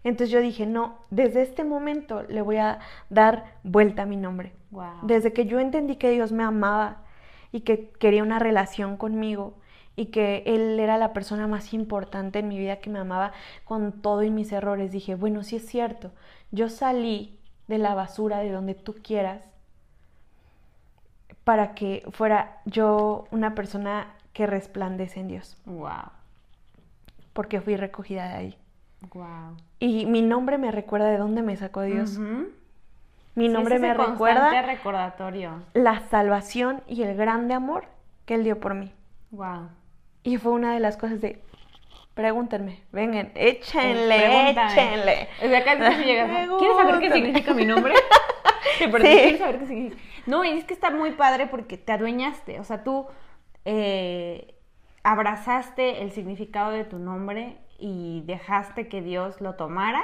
[0.04, 4.54] Entonces yo dije, no, desde este momento le voy a dar vuelta a mi nombre.
[4.72, 5.00] Wow.
[5.04, 7.04] Desde que yo entendí que Dios me amaba
[7.52, 9.56] y que quería una relación conmigo
[9.96, 13.34] y que Él era la persona más importante en mi vida que me amaba
[13.66, 16.12] con todo y mis errores, dije, bueno, sí es cierto,
[16.52, 19.44] yo salí de la basura de donde tú quieras
[21.44, 26.12] para que fuera yo una persona que resplandece en Dios, Wow.
[27.34, 28.58] porque fui recogida de ahí.
[29.14, 29.56] Wow.
[29.80, 32.18] Y mi nombre me recuerda de dónde me sacó Dios.
[33.36, 35.64] Mi Sí, nombre me recuerda recordatorio.
[35.74, 37.86] la salvación y el grande amor
[38.26, 38.92] que Él dio por mí.
[39.32, 39.70] Wow.
[40.24, 41.42] Y fue una de las cosas de,
[42.14, 45.30] pregúntenme, vengan, échenle, échenle.
[45.44, 46.50] O sea, casi que llegas.
[46.60, 47.94] ¿Quieres saber qué significa mi nombre?
[48.78, 48.86] Sí.
[48.90, 50.02] ¿quieres saber qué significa?
[50.26, 52.62] No, y es que está muy padre porque te adueñaste.
[52.62, 53.08] O sea, tú
[53.66, 54.54] eh,
[55.04, 60.04] abrazaste el significado de tu nombre y dejaste que Dios lo tomara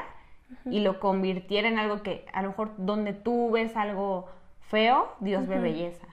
[0.66, 4.28] y lo convirtiera en algo que a lo mejor donde tú ves algo
[4.62, 6.06] feo, Dios ve belleza.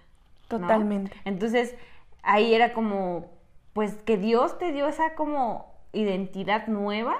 [0.50, 0.58] ¿no?
[0.58, 1.16] Totalmente.
[1.24, 1.74] Entonces,
[2.22, 3.30] ahí era como,
[3.72, 7.16] pues que Dios te dio esa como identidad nueva,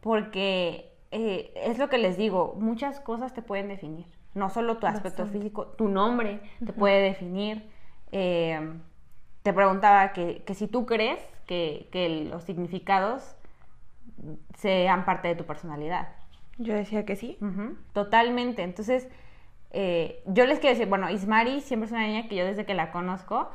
[0.00, 4.06] porque eh, es lo que les digo, muchas cosas te pueden definir.
[4.34, 5.38] No solo tu aspecto Bastante.
[5.38, 7.68] físico, tu nombre te puede definir.
[8.12, 8.60] Eh,
[9.42, 13.36] te preguntaba que, que si tú crees que, que los significados
[14.56, 16.08] sean parte de tu personalidad.
[16.58, 17.38] Yo decía que sí.
[17.92, 18.62] Totalmente.
[18.62, 19.08] Entonces,
[19.70, 22.74] eh, yo les quiero decir, bueno, Ismari siempre es una niña que yo desde que
[22.74, 23.50] la conozco,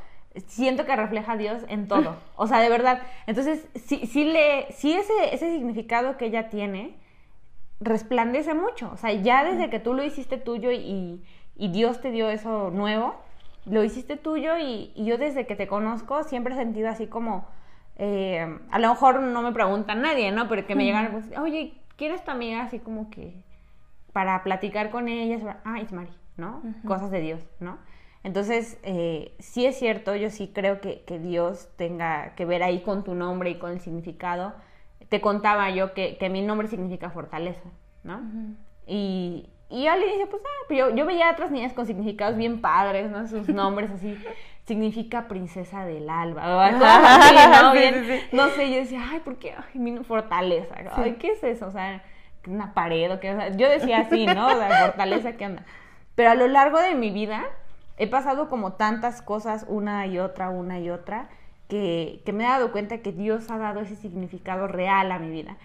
[0.47, 2.17] siento que refleja a Dios en todo.
[2.35, 3.01] O sea, de verdad.
[3.27, 6.97] Entonces, sí, sí, le, sí ese, ese significado que ella tiene
[7.79, 8.89] resplandece mucho.
[8.91, 11.23] O sea, ya desde que tú lo hiciste tuyo y,
[11.55, 13.15] y Dios te dio eso nuevo,
[13.65, 17.47] lo hiciste tuyo y, y yo desde que te conozco siempre he sentido así como,
[17.97, 20.47] eh, a lo mejor no me pregunta nadie, ¿no?
[20.47, 22.63] Pero que me llegan, pues, oye, ¿quieres tu amiga?
[22.63, 23.43] Así como que
[24.13, 26.61] para platicar con ella sobre, ah, Ismari, ¿no?
[26.63, 26.87] Ujú.
[26.87, 27.77] Cosas de Dios, ¿no?
[28.23, 32.81] Entonces, eh, sí es cierto, yo sí creo que, que Dios tenga que ver ahí
[32.81, 34.55] con tu nombre y con el significado.
[35.09, 37.69] Te contaba yo que, que mi nombre significa fortaleza,
[38.03, 38.17] ¿no?
[38.17, 38.55] Ujú.
[38.87, 41.85] Y, y yo al inicio, pues, ah, pero yo, yo veía a otras niñas con
[41.85, 43.27] significados bien padres, ¿no?
[43.27, 44.17] Sus nombres así.
[44.65, 46.43] Significa princesa del alba.
[46.55, 47.73] O ¿no?
[48.31, 49.53] no sé, yo decía, ay, ¿por qué?
[49.57, 50.75] Ay, mi fortaleza.
[50.95, 51.67] Ay, ¿qué es eso?
[51.67, 52.03] O sea,
[52.47, 53.35] una pared o qué.
[53.55, 54.53] yo decía así, ¿no?
[54.55, 55.63] La fortaleza, ¿qué onda?
[56.15, 57.43] Pero a lo largo de mi vida
[57.97, 61.29] he pasado como tantas cosas, una y otra, una y otra,
[61.67, 65.57] que, me he dado cuenta que Dios ha dado ese significado real a mi vida.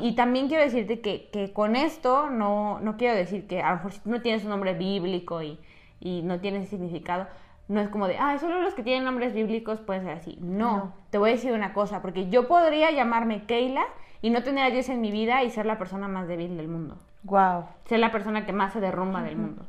[0.00, 3.92] Y, también quiero decirte que, con esto no, no quiero decir que a lo mejor
[3.92, 5.58] si tú no tienes un nombre bíblico y,
[6.00, 7.26] y no tienes significado,
[7.70, 10.36] no es como de, ah, solo los que tienen nombres bíblicos pueden ser así.
[10.40, 13.84] No, te voy a decir una cosa, porque yo podría llamarme Keila
[14.20, 16.66] y no tener a Dios en mi vida y ser la persona más débil del
[16.66, 16.98] mundo.
[17.22, 17.66] Wow.
[17.84, 19.66] Ser la persona que más se derrumba del mundo,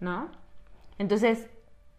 [0.00, 0.28] ¿no?
[0.96, 1.50] Entonces,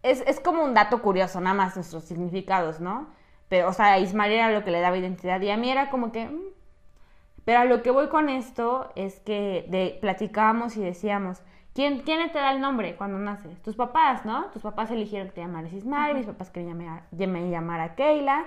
[0.01, 3.09] es, es, como un dato curioso, nada más nuestros significados, ¿no?
[3.47, 5.91] Pero, o sea, a Ismael era lo que le daba identidad y a mí era
[5.91, 6.25] como que...
[6.25, 6.41] Mm.
[7.45, 11.43] Pero a lo que voy con esto es que de, platicábamos y decíamos,
[11.75, 13.61] ¿Quién, ¿Quién te da el nombre cuando naces?
[13.61, 14.45] Tus papás, ¿no?
[14.45, 18.45] Tus papás eligieron que te llamaras Ismael, mis papás querían me, me llamara Keila.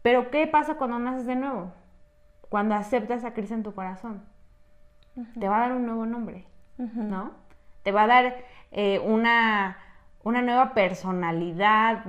[0.00, 1.72] Pero ¿qué pasa cuando naces de nuevo?
[2.48, 4.22] Cuando aceptas a Cristo en tu corazón.
[5.40, 6.46] Te va a dar un nuevo nombre,
[6.78, 7.32] ¿no?
[7.82, 8.36] Te va a dar
[8.70, 9.76] eh, una,
[10.22, 12.04] una nueva personalidad.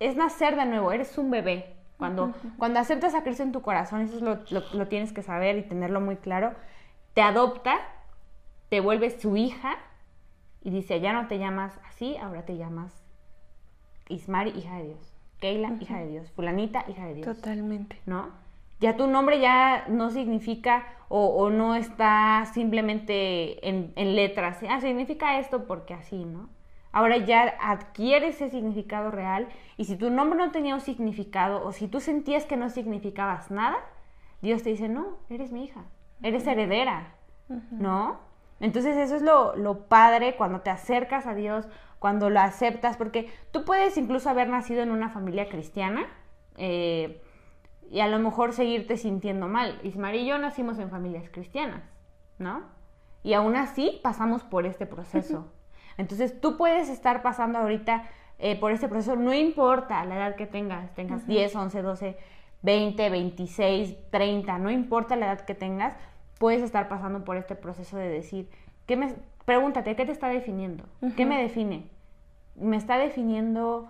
[0.00, 1.76] es, nacer de nuevo, eres un bebé.
[1.98, 5.58] Cuando, cuando aceptas a Cristo en tu corazón, eso es lo, lo tienes que saber
[5.58, 6.54] y tenerlo muy claro,
[7.12, 7.78] te adopta
[8.68, 9.76] te vuelves su hija
[10.62, 13.04] y dice, ya no te llamas así, ahora te llamas
[14.08, 15.14] Ismari, hija de Dios.
[15.40, 16.30] Keila, hija de Dios.
[16.32, 17.36] Fulanita, hija de Dios.
[17.36, 18.00] Totalmente.
[18.06, 18.28] ¿No?
[18.80, 24.58] Ya tu nombre ya no significa o, no está simplemente en, en, letras.
[24.68, 26.48] Ah, significa esto porque así, ¿no?
[26.90, 31.72] Ahora ya adquiere ese significado real y si tu nombre no tenía un significado o
[31.72, 33.76] si tú sentías que no significabas nada,
[34.42, 35.84] Dios te dice, no, eres mi hija,
[36.22, 37.14] eres heredera,
[37.70, 38.20] ¿no?
[38.64, 43.66] Entonces eso es lo, padre cuando te acercas a Dios, cuando lo aceptas, porque tú
[43.66, 46.06] puedes incluso haber nacido en una familia cristiana
[46.56, 47.22] eh,
[47.90, 49.78] y a lo mejor seguirte sintiendo mal.
[49.82, 51.82] Ismael y yo nacimos en familias cristianas,
[52.38, 52.62] ¿no?
[53.22, 55.52] Y aún así pasamos por este proceso.
[55.98, 60.46] Entonces tú puedes estar pasando ahorita eh, por este proceso, no importa la edad que
[60.46, 62.18] tengas, tengas 10, 11, 12,
[62.62, 65.94] 20, 26, 30, no importa la edad que tengas,
[66.38, 68.48] puedes estar pasando por este proceso de decir,
[68.86, 70.84] ¿qué me, pregúntate, ¿qué te está definiendo?
[71.16, 71.84] ¿Qué me define?
[72.56, 73.88] ¿Me está definiendo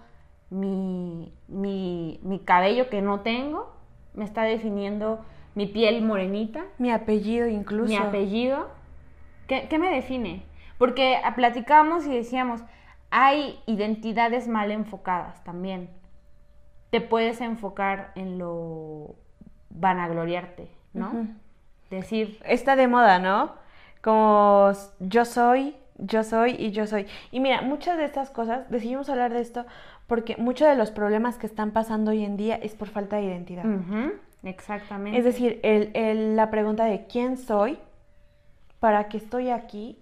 [0.51, 3.73] mi, mi, cabello que no tengo?
[4.15, 6.65] ¿Me está definiendo mi piel morenita?
[6.79, 7.89] Mi apellido incluso.
[7.89, 8.69] Mi apellido.
[9.47, 10.43] ¿Qué, qué me define?
[10.79, 12.63] Porque platicamos y decíamos,
[13.11, 15.91] hay identidades mal enfocadas también.
[16.91, 19.17] Te puedes enfocar en lo
[19.71, 21.29] vanagloriarte, ¿no?
[21.91, 22.41] Decir...
[22.45, 23.53] Está de moda, ¿no?
[24.03, 27.07] Como yo soy, yo soy y yo soy.
[27.31, 29.65] Y mira, muchas de estas cosas, decidimos hablar de esto
[30.07, 33.25] porque muchos de los problemas que están pasando hoy en día es por falta de
[33.25, 33.65] identidad.
[34.43, 35.19] Exactamente.
[35.19, 37.79] Es decir, el, la pregunta de quién soy,
[38.81, 39.99] para qué estoy aquí.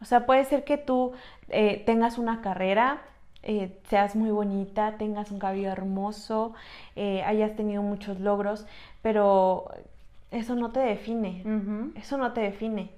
[0.00, 1.12] O sea, puede ser que tú
[1.48, 3.02] eh, tengas una carrera,
[3.42, 6.54] eh, seas muy bonita, tengas un cabello hermoso,
[6.96, 8.66] eh, hayas tenido muchos logros,
[9.00, 9.70] pero
[10.34, 11.42] eso no te define,
[11.96, 12.90] eso no te define.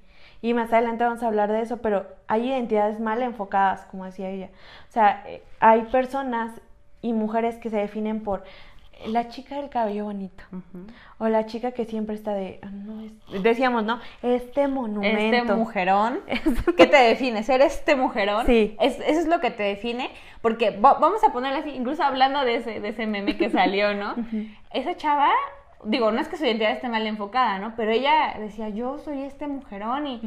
[0.42, 4.28] Y más adelante vamos a hablar de eso, pero hay identidades mal enfocadas, como decía
[4.28, 4.50] ella.
[4.88, 6.60] O sea, eh, hay personas
[7.00, 8.44] y mujeres que se definen por
[9.06, 10.42] la chica del cabello bonito
[11.18, 12.70] o la chica que siempre está de ah,
[13.42, 15.36] decíamos no este monumento.
[15.36, 16.20] Este mujerón.
[16.76, 18.74] ¿qué te define ser este mujerón sí.
[18.80, 22.80] Eso es lo que te define porque vamos a ponerle así incluso hablando de ese
[22.80, 24.14] de ese meme que salió no
[24.72, 25.30] esa chava
[25.86, 27.74] digo, no es que su identidad esté mal enfocada, ¿no?
[27.76, 30.20] Pero ella decía, yo soy este mujerón y,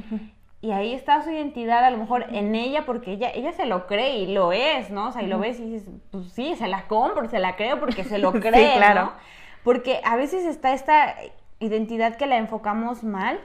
[0.61, 3.87] y ahí está su identidad a lo mejor en ella porque ella, ella se lo
[3.87, 5.09] cree y lo es, ¿no?
[5.09, 7.79] O sea, y lo ves y dices, pues sí, se la compro, se la creo
[7.79, 9.01] porque se lo cree, claro.
[9.01, 9.11] ¿no?
[9.63, 11.15] Porque a veces está esta
[11.59, 13.39] identidad que la enfocamos mal.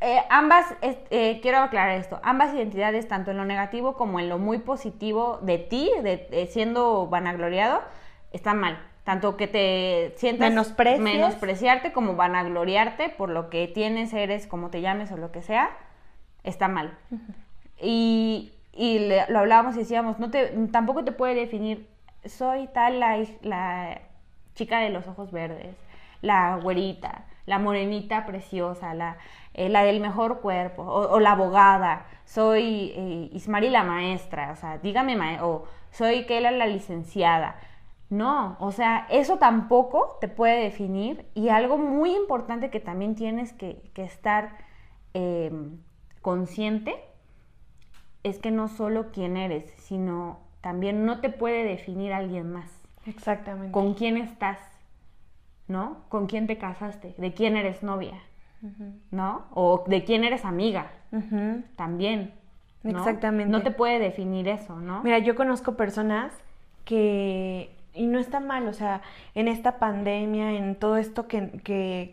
[0.00, 4.38] Eh, ambas, eh, quiero aclarar esto, ambas identidades, tanto en lo negativo como en lo
[4.38, 7.80] muy positivo de ti, de siendo vanagloriado,
[8.32, 10.50] están mal tanto que te sientas
[10.98, 15.70] menospreciarte como vanagloriarte por lo que tienes, eres, como te llames o lo que sea,
[16.42, 16.96] está mal.
[17.80, 18.50] Y,
[19.28, 21.86] lo hablábamos y decíamos, no te, tampoco te puede definir,
[22.24, 24.00] soy tal la, la
[24.54, 25.76] chica de los ojos verdes,
[26.22, 29.18] la güerita, la morenita preciosa, la,
[29.52, 34.78] eh, la del mejor cuerpo, o, la abogada, soy eh, Ismari la maestra, o sea,
[34.78, 37.56] dígame, o soy Kela la licenciada
[38.10, 43.52] no, o sea, eso tampoco te puede definir y algo muy importante que también tienes
[43.52, 44.58] que, estar
[45.14, 45.78] em,
[46.22, 46.94] consciente
[48.22, 52.70] es que no solo quién eres, sino también no te puede definir alguien más.
[53.06, 53.72] Exactamente.
[53.72, 54.58] ¿Con quién estás?
[55.68, 56.04] ¿No?
[56.08, 57.14] ¿Con quién te casaste?
[57.18, 58.18] ¿De quién eres novia?
[59.10, 59.44] ¿No?
[59.52, 60.90] O de quién eres amiga.
[61.76, 62.32] También.
[62.82, 63.50] Exactamente.
[63.50, 65.02] No te puede definir eso, ¿no?
[65.02, 66.32] Mira, yo conozco personas
[66.84, 69.02] que, y no está mal, o sea,
[69.34, 71.60] en esta pandemia, en todo esto que,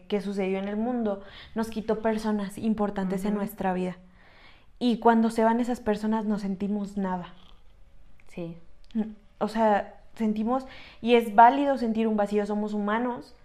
[0.07, 1.23] que, sucedió en el mundo,
[1.55, 3.97] nos quitó personas importantes en nuestra vida.
[4.77, 7.33] Y cuando se van esas personas no sentimos nada.
[8.27, 8.57] Sí.
[9.39, 10.65] O sea, sentimos,
[11.01, 13.35] y es válido sentir un vacío, somos humanos,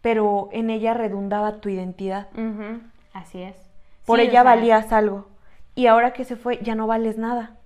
[0.00, 2.28] pero en ella redundaba tu identidad.
[3.12, 3.56] Así es.
[4.04, 5.28] Por ella valías algo.
[5.74, 7.56] Y ahora que se fue, ya no vales nada.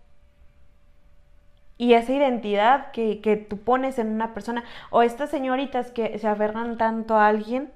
[1.78, 6.26] Y esa identidad que, que tú pones en una persona, o estas señoritas que se
[6.26, 7.70] aferran tanto a alguien,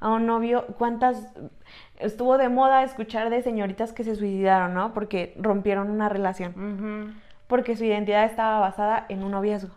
[0.00, 1.32] a un novio, ¿cuántas
[1.98, 4.92] estuvo de moda escuchar de señoritas que se suicidaron, ¿no?
[4.94, 7.20] Porque rompieron una relación.
[7.46, 9.74] Porque su identidad estaba basada en un noviazgo.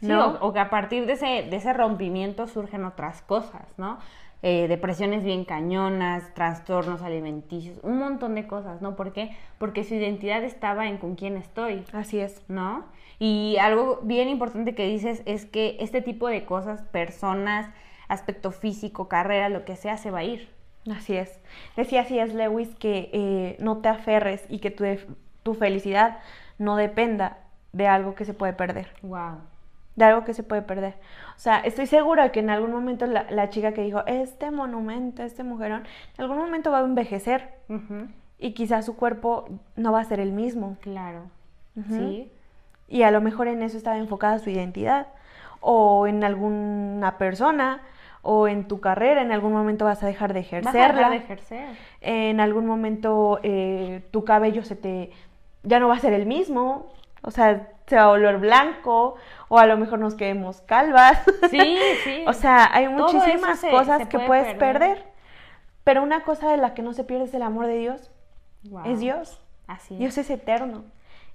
[0.00, 0.34] ¿no?
[0.40, 3.98] o, que a partir de ese, de ese rompimiento surgen otras cosas, ¿no?
[4.44, 8.96] Eh, depresiones bien cañonas, trastornos alimenticios, un montón de cosas, ¿no?
[8.96, 9.36] ¿Por qué?
[9.58, 11.84] Porque su identidad estaba en con quién estoy.
[11.92, 12.42] Así es.
[12.48, 12.84] ¿No?
[13.20, 17.70] Y algo bien importante que dices es que este tipo de cosas, personas,
[18.08, 20.48] aspecto físico, carrera, lo que sea, se va a ir.
[20.90, 21.38] Así es.
[21.76, 24.84] Decía así es Lewis que eh, no te aferres y que tu,
[25.44, 26.18] tu felicidad
[26.58, 27.38] no dependa
[27.72, 28.92] de algo que se puede perder.
[29.02, 29.51] Wow
[29.96, 30.94] de algo que se puede perder.
[31.36, 35.44] O sea, estoy segura que en algún momento la, chica que dijo, este monumento, este
[35.44, 35.84] mujerón,
[36.16, 37.50] en algún momento va a envejecer
[38.38, 40.76] y quizás su cuerpo no va a ser el mismo.
[40.80, 41.24] Claro.
[41.88, 42.30] Sí.
[42.88, 45.08] Y a lo mejor en eso estaba enfocada su identidad
[45.60, 47.80] o en alguna persona
[48.22, 50.80] o en tu carrera, en algún momento vas a dejar de ejercerla.
[50.80, 51.68] Vas a dejar de ejercer.
[52.00, 55.10] En algún momento eh, tu cabello se te
[55.64, 56.92] ya no va a ser el mismo.
[57.22, 59.16] O sea, se va a volver blanco
[59.48, 61.22] o a lo mejor nos quedemos calvas.
[61.50, 62.24] Sí, sí.
[62.26, 65.04] o sea, hay muchísimas cosas que puedes perder.
[65.84, 68.10] Pero una cosa de la que no se pierde es el amor de Dios.
[68.86, 69.42] Es Dios.
[69.66, 70.84] Así Dios es eterno.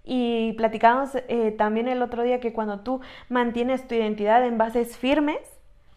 [0.03, 4.97] Y platicamos eh, también el otro día que cuando tú mantienes tu identidad en bases
[4.97, 5.37] firmes,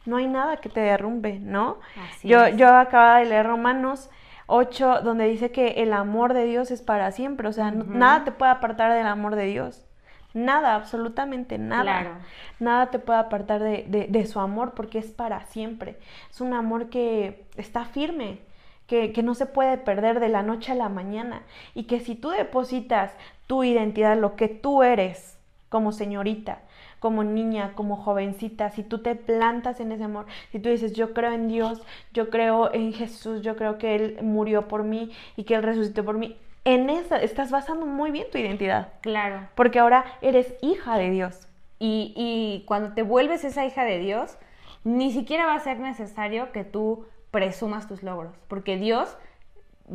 [0.05, 1.79] no hay nada que te derrumbe, ¿no?
[2.11, 4.11] Así yo, yo acababa de leer Romanos
[4.47, 8.33] 8, donde dice que el amor de Dios es para siempre, o sea, nada te
[8.33, 9.87] puede apartar del amor de Dios.
[10.33, 12.21] Nada, absolutamente nada.
[12.59, 15.97] Nada te puede apartar de, su amor porque es para siempre.
[16.31, 18.39] Es un amor que está firme,
[18.87, 21.43] que, que, no se puede perder de la noche a la mañana.
[21.75, 23.13] Y que si tú depositas
[23.47, 25.39] tu identidad, lo que tú eres
[25.69, 26.61] como señorita,
[27.01, 31.15] como niña, como jovencita, si tú te plantas en ese amor, si tú dices, yo
[31.15, 35.45] creo en Dios, yo creo en Jesús, yo creo que Él murió por mí y
[35.45, 36.37] que Él resucitó por mí,
[36.75, 38.93] en esa estás basando muy bien tu identidad.
[39.01, 39.49] Claro.
[39.55, 41.49] Porque ahora eres hija de Dios.
[41.79, 44.37] Y, y, cuando te vuelves esa hija de Dios,
[44.85, 49.17] ni siquiera va a ser necesario que tú presumas tus logros, porque Dios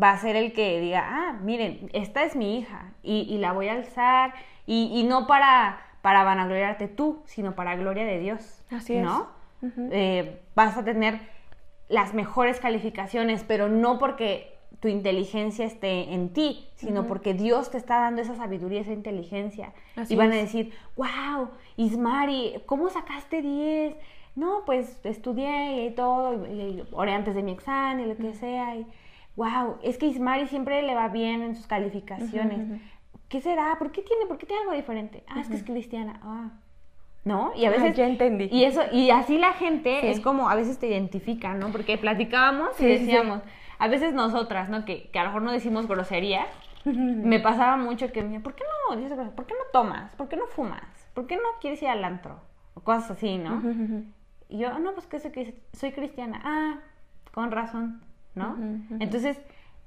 [0.01, 3.51] va a ser el que diga, ah, miren, esta es mi hija y, y la
[3.51, 4.33] voy a alzar
[4.65, 8.65] y, y, no para, para vanagloriarte tú, sino para gloria de Dios.
[8.71, 9.03] Así es.
[9.03, 9.29] ¿No?
[9.91, 11.19] Eh, vas a tener
[11.87, 17.77] las mejores calificaciones, pero no porque tu inteligencia esté en ti, sino porque Dios te
[17.77, 19.73] está dando esa sabiduría, esa inteligencia.
[20.09, 23.95] y van a decir, wow, Ismari, ¿cómo sacaste 10?
[24.35, 28.75] No, pues estudié y todo, y, oré antes de mi examen y lo que sea.
[28.75, 28.85] Y,
[29.35, 32.81] wow, es que Ismari siempre le va bien en sus calificaciones.
[33.29, 33.75] ¿Qué será?
[33.79, 35.23] ¿Por qué tiene, por qué tiene algo diferente?
[35.27, 36.19] Ah, es que es cristiana.
[36.21, 36.51] Ah.
[37.25, 37.51] ¿no?
[37.55, 37.95] Y a veces...
[37.95, 38.47] ya entendí.
[38.51, 41.71] Y eso, y así la gente es como, a veces te identifica, ¿no?
[41.71, 43.41] Porque platicábamos y decíamos,
[43.79, 44.85] a veces nosotras, ¿no?
[44.85, 46.47] Que, que a lo mejor no decimos groserías,
[46.85, 48.75] me pasaba mucho que me ¿por qué no
[49.31, 50.13] ¿Por qué no tomas?
[50.15, 51.09] ¿Por qué no fumas?
[51.13, 52.39] ¿Por qué no quieres ir al antro?
[52.75, 53.61] O cosas así, ¿no?
[54.47, 56.39] Y yo, no, pues que soy, soy cristiana.
[56.43, 56.79] Ah,
[57.33, 58.01] con razón,
[58.35, 58.55] ¿no?
[58.99, 59.39] Entonces,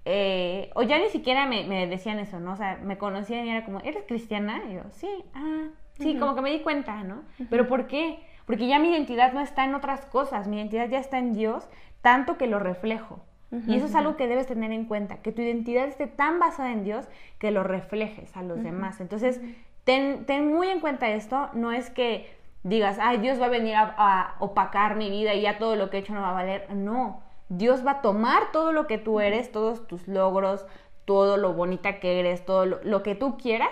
[0.04, 2.52] eh, o ya ni siquiera me, me, decían eso, ¿no?
[2.52, 4.62] O sea, me conocían y era como, ¿eres cristiana?
[4.68, 7.22] Y yo, sí, ah, sí, como que me di cuenta, ¿no?
[7.50, 8.18] Pero ¿por qué?
[8.46, 11.68] Porque ya mi identidad no está en otras cosas, mi identidad ya está en Dios,
[12.02, 13.20] tanto que lo reflejo
[13.50, 16.70] y eso es algo que debes tener en cuenta, que tu identidad esté tan basada
[16.70, 17.06] en Dios
[17.38, 19.00] que lo reflejes a los demás.
[19.00, 19.40] Entonces,
[19.84, 22.30] ten, muy en cuenta esto, no es que
[22.62, 25.96] digas, ay, Dios va a venir a, opacar mi vida y ya todo lo que
[25.96, 26.74] he hecho no va a valer.
[26.74, 30.66] No, Dios va a tomar todo lo que tú eres, todos tus logros,
[31.06, 33.70] todo lo bonita que eres, todo lo que tú quieras,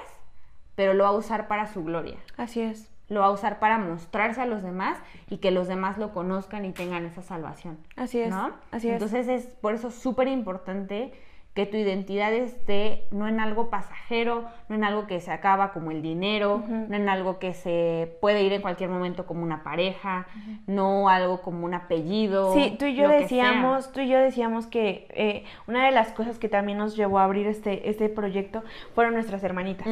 [0.74, 2.16] pero lo va a usar para su gloria.
[2.38, 4.98] Así es lo va a usar para mostrarse a los demás
[5.28, 7.78] y que los demás lo conozcan y tengan esa salvación.
[7.96, 8.30] Así es.
[8.30, 8.52] ¿no?
[8.70, 8.94] Así es.
[8.94, 11.12] Entonces es por eso súper importante
[11.56, 15.90] que tu identidad esté no en algo pasajero, no en algo que se acaba como
[15.90, 20.26] el dinero, no en algo que se puede ir en cualquier momento como una pareja,
[20.66, 22.52] no algo como un apellido.
[22.52, 26.38] Sí, tú y yo decíamos, tú y yo decíamos que eh, una de las cosas
[26.38, 28.62] que también nos llevó a abrir este, este proyecto
[28.94, 29.88] fueron nuestras hermanitas.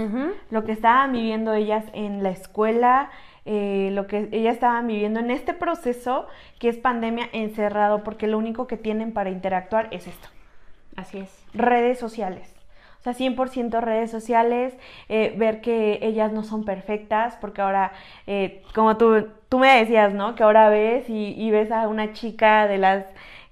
[0.50, 3.08] Lo que estaban viviendo ellas en la escuela,
[3.46, 6.26] eh, lo que ellas estaban viviendo en este proceso
[6.58, 10.28] que es pandemia encerrado, porque lo único que tienen para interactuar es esto.
[10.96, 11.44] Así es.
[11.54, 12.54] Redes sociales.
[13.00, 14.74] O sea, 100% redes sociales,
[15.10, 17.92] eh, ver que ellas no son perfectas, porque ahora,
[18.26, 20.34] eh, como tú, tú me decías, ¿no?
[20.34, 23.04] Que ahora ves y, ves a una chica de las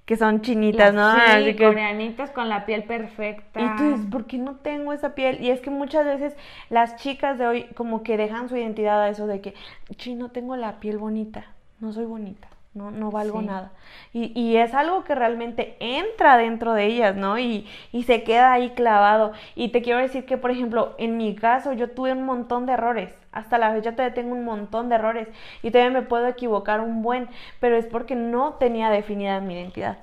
[0.05, 1.13] que son chinitas, ¿no?
[1.13, 3.61] Sí, coreanitas con la piel perfecta.
[3.61, 5.39] Y tú dices, ¿por qué no tengo esa piel?
[5.39, 6.35] Y es que muchas veces
[6.71, 9.53] las chicas de hoy como que dejan su identidad a eso de que,
[9.99, 11.45] sí, no tengo la piel bonita,
[11.79, 13.71] no soy bonita no, no valgo nada.
[14.13, 17.37] Y, y, es algo que realmente entra dentro de ellas, ¿no?
[17.37, 19.33] Y, y, se queda ahí clavado.
[19.55, 22.73] Y te quiero decir que, por ejemplo, en mi caso yo tuve un montón de
[22.73, 23.13] errores.
[23.31, 25.27] Hasta la fecha todavía tengo un montón de errores.
[25.61, 27.27] Y todavía me puedo equivocar un buen,
[27.59, 29.97] pero es porque no tenía definida mi identidad.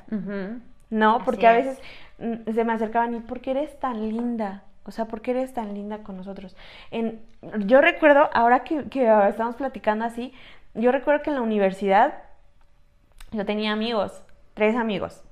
[0.90, 1.80] No, porque a veces
[2.18, 4.62] mm, se me acercaban y ¿por qué eres tan linda?
[4.84, 6.56] O sea, ¿por qué eres tan linda con nosotros?
[6.90, 7.20] En,
[7.66, 10.32] yo recuerdo, ahora que, que estamos platicando así,
[10.74, 12.14] yo recuerdo que en la universidad
[13.32, 14.22] yo tenía amigos,
[14.54, 15.22] tres amigos,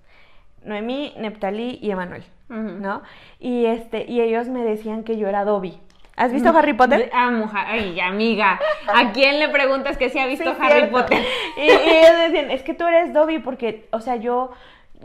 [0.65, 3.03] Noemí, Neptalí y Emanuel, ¿no?
[3.39, 5.79] Y, este, y ellos me decían que yo era Dobby.
[6.17, 7.11] ¿Has visto Harry Potter?
[7.13, 8.59] Ah, ay, amiga,
[8.93, 11.25] ¿a quién le preguntas que si ha visto Harry Potter?
[11.57, 14.51] Y, ellos decían, es que tú eres Dobby porque, o sea, yo,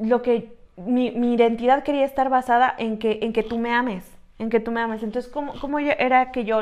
[0.02, 4.12] lo que, mi, mi, identidad quería estar basada en que, en que tú me ames,
[4.40, 5.04] en que tú me ames.
[5.04, 6.62] Entonces, ¿cómo, cómo era que yo...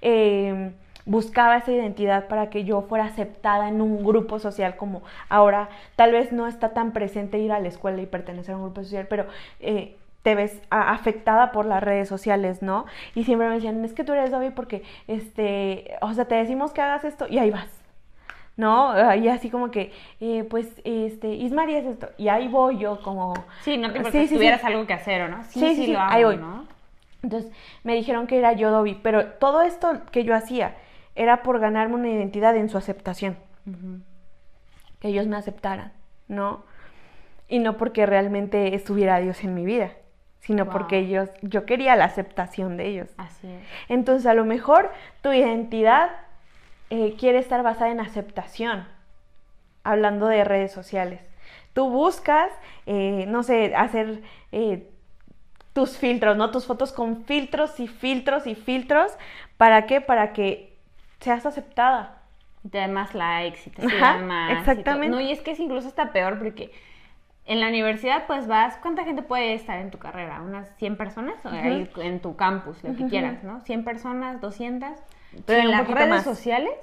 [0.00, 0.72] Eh,
[1.04, 6.12] buscaba esa identidad para que yo fuera aceptada en un grupo social como ahora tal
[6.12, 9.06] vez no está tan presente ir a la escuela y pertenecer a un grupo social,
[9.08, 9.26] pero
[9.60, 12.86] eh, te ves afectada por las redes sociales, ¿no?
[13.14, 16.72] Y siempre me decían, es que tú eres Dobby porque, este, o sea, te decimos
[16.72, 17.68] que hagas esto y ahí vas.
[18.54, 19.14] ¿no?
[19.16, 23.32] Y así como que, eh, pues, este, Ismaria es esto, y ahí voy yo como...
[23.62, 25.42] Sí, no te importa si tuvieras algo que hacer, ¿o no?
[25.44, 26.36] Sí, sí, sí, ahí voy.
[26.36, 26.66] ¿no?
[27.22, 27.50] Entonces,
[27.82, 30.76] me dijeron que era yo Dobby, pero todo esto que yo hacía
[31.14, 33.36] era por ganarme una identidad en su aceptación.
[34.98, 35.92] Que ellos me aceptaran,
[36.28, 36.64] ¿no?
[37.48, 39.92] Y no porque realmente estuviera Dios en mi vida,
[40.40, 43.08] sino porque ellos, yo quería la aceptación de ellos.
[43.18, 43.62] Así es.
[43.88, 44.90] Entonces, a lo mejor
[45.20, 46.10] tu identidad
[46.90, 48.86] eh, quiere estar basada en aceptación,
[49.84, 51.20] hablando de redes sociales.
[51.72, 52.50] Tú buscas,
[52.86, 54.90] eh, no sé, hacer eh,
[55.72, 56.50] tus filtros, ¿no?
[56.50, 59.12] Tus fotos con filtros y filtros y filtros.
[59.56, 60.00] ¿Para qué?
[60.00, 60.71] Para que
[61.22, 62.22] seas aceptada.
[62.64, 64.58] Y te den más likes y te sigan más.
[64.58, 65.08] Exactamente.
[65.08, 66.70] no, y es que incluso está peor porque
[67.44, 70.40] en la universidad pues vas, ¿cuánta gente puede estar en tu carrera?
[70.42, 71.44] ¿Unas 100 personas?
[71.44, 73.60] O en tu campus, lo que quieras, ¿no?
[73.60, 74.90] 100 personas, 200.
[75.44, 76.74] Pero en las redes sociales,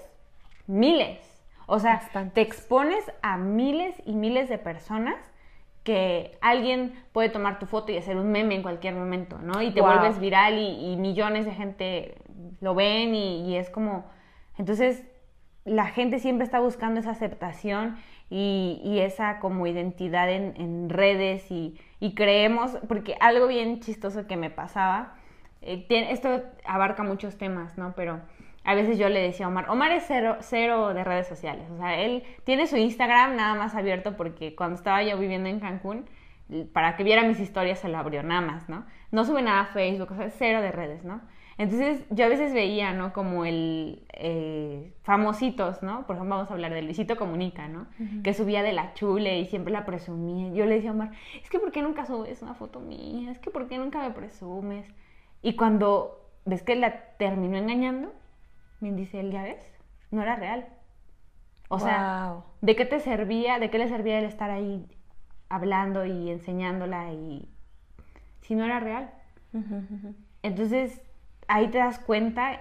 [0.67, 1.19] miles.
[1.65, 2.01] O sea,
[2.33, 5.15] te expones a miles y miles de personas
[5.83, 9.61] que alguien puede tomar tu foto y hacer un meme en cualquier momento, ¿no?
[9.61, 12.15] Y te vuelves viral y, millones de gente
[12.59, 14.03] lo ven y es como
[14.59, 15.05] entonces,
[15.63, 17.97] la gente siempre está buscando esa aceptación
[18.29, 21.79] y, esa como identidad en, redes y,
[22.13, 25.15] creemos, porque algo bien chistoso que me pasaba,
[25.61, 27.93] eh, esto abarca muchos temas, ¿no?
[27.95, 28.19] Pero
[28.65, 31.77] a veces yo le decía a Omar, Omar es cero, cero de redes sociales, o
[31.77, 36.05] sea, él tiene su Instagram nada más abierto porque cuando estaba yo viviendo en Cancún,
[36.73, 38.85] para que viera mis historias se lo abrió nada más, ¿no?
[39.11, 41.21] No sube nada a Facebook, o sea, cero de redes, ¿no?
[41.59, 43.11] Entonces yo a veces veía, ¿no?
[43.11, 46.07] Como el eh, famositos, ¿no?
[46.07, 47.87] Por ejemplo, vamos a hablar de Luisito Comunica, ¿no?
[48.23, 50.53] Que subía de la chule y siempre la presumía.
[50.53, 51.11] Yo le decía a Omar,
[51.43, 53.29] es que ¿por qué nunca subes una foto mía?
[53.29, 54.87] Es que ¿por qué nunca me presumes?
[55.41, 58.13] Y cuando ves que la terminó engañando,
[58.79, 59.61] me dice él, ya ves,
[60.11, 60.65] no era real.
[61.67, 64.87] O sea, ¿de qué te servía, de qué le servía el estar ahí
[65.49, 67.49] hablando y enseñándola y
[68.39, 69.13] si no era real?
[70.41, 71.01] Entonces,
[71.49, 72.59] ahí te das cuenta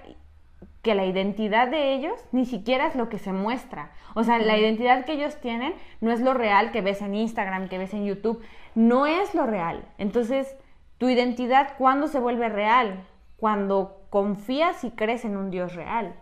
[0.82, 3.90] que la identidad de ellos ni siquiera es lo que se muestra.
[4.14, 7.68] O sea, la identidad que ellos tienen no es lo real que ves en Instagram,
[7.68, 8.42] que ves en YouTube,
[8.74, 9.84] no es lo real.
[9.98, 10.56] Entonces,
[10.96, 13.04] tu identidad, ¿cuándo se vuelve real?
[13.36, 16.14] Cuando confías y crees en un Dios real.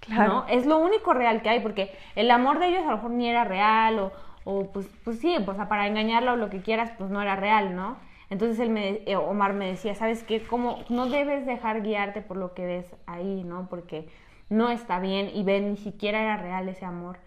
[0.00, 0.46] Claro.
[0.48, 3.28] Es lo único real que hay, porque el amor de ellos a lo mejor ni
[3.28, 4.12] era real, o,
[4.44, 7.76] o pues, pues sí, pues para engañarlo o lo que quieras, pues no era real,
[7.76, 7.96] ¿no?
[8.30, 10.40] Entonces él eh, Omar me decía, ¿sabes qué?
[10.46, 13.68] Como no debes dejar guiarte por lo que ves ahí, ¿no?
[13.68, 14.08] Porque
[14.48, 17.18] no está bien y ven, ni siquiera era real ese amor.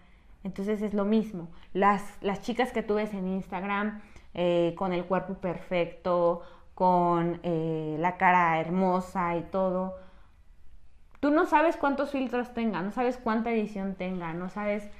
[0.44, 1.48] Entonces es lo mismo.
[1.74, 4.00] Las, las chicas que tú ves en Instagram
[4.32, 6.42] eh, con el cuerpo perfecto,
[6.74, 9.96] con eh, la cara hermosa y todo.
[11.20, 14.90] Tú no sabes cuántos filtros tenga, no sabes cuánta edición tenga, no sabes,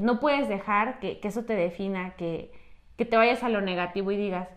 [0.00, 2.52] no puedes dejar que, eso te defina, que,
[2.96, 4.48] que te vayas a lo negativo y digas,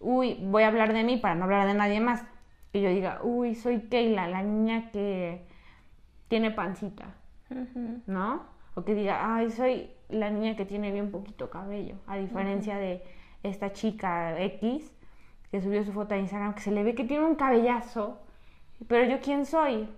[0.00, 2.24] uy, voy a hablar de mí para no hablar de nadie más.
[2.72, 5.46] Que yo diga, uy, soy Keila, la niña que
[6.28, 7.14] tiene pancita,
[8.06, 8.42] ¿no?
[8.74, 13.02] O que diga, ay, soy la niña que tiene bien poquito cabello, a diferencia de
[13.42, 14.92] esta chica X
[15.50, 18.18] que subió su foto a Instagram, que se le ve que tiene un cabellazo,
[18.86, 19.88] pero yo quién soy,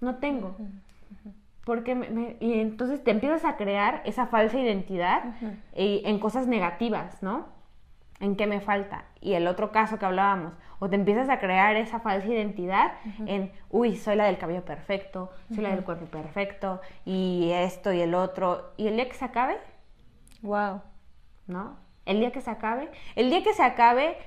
[0.00, 0.56] no tengo.
[1.64, 5.34] Porque me, y entonces te empiezas a crear esa falsa identidad
[5.74, 7.59] en cosas negativas, ¿no?
[8.20, 9.06] ¿En qué me falta?
[9.22, 12.92] Y el otro caso que hablábamos, o te empiezas a crear esa falsa identidad
[13.26, 18.00] en, uy, soy la del cabello perfecto, soy la del cuerpo perfecto, y esto y
[18.02, 19.56] el otro, y el día que se acabe,
[20.42, 20.82] wow,
[21.46, 21.78] ¿no?
[22.04, 24.18] El día que se acabe, el día que se acabe,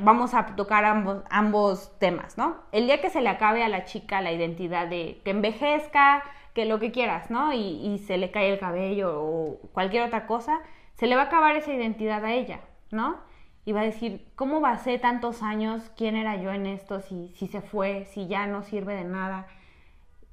[0.00, 2.56] vamos a tocar ambos, ambos temas, ¿no?
[2.70, 6.22] El día que se le acabe a la chica la identidad de que envejezca,
[6.54, 7.52] que lo que quieras, ¿no?
[7.52, 10.60] Y, y se le cae el cabello o cualquier otra cosa,
[10.94, 13.31] se le va a acabar esa identidad a ella, ¿no?
[13.64, 15.90] Y va a decir, ¿cómo ser tantos años?
[15.96, 17.00] ¿Quién era yo en esto?
[17.00, 19.46] Si, si se fue, si ya no sirve de nada.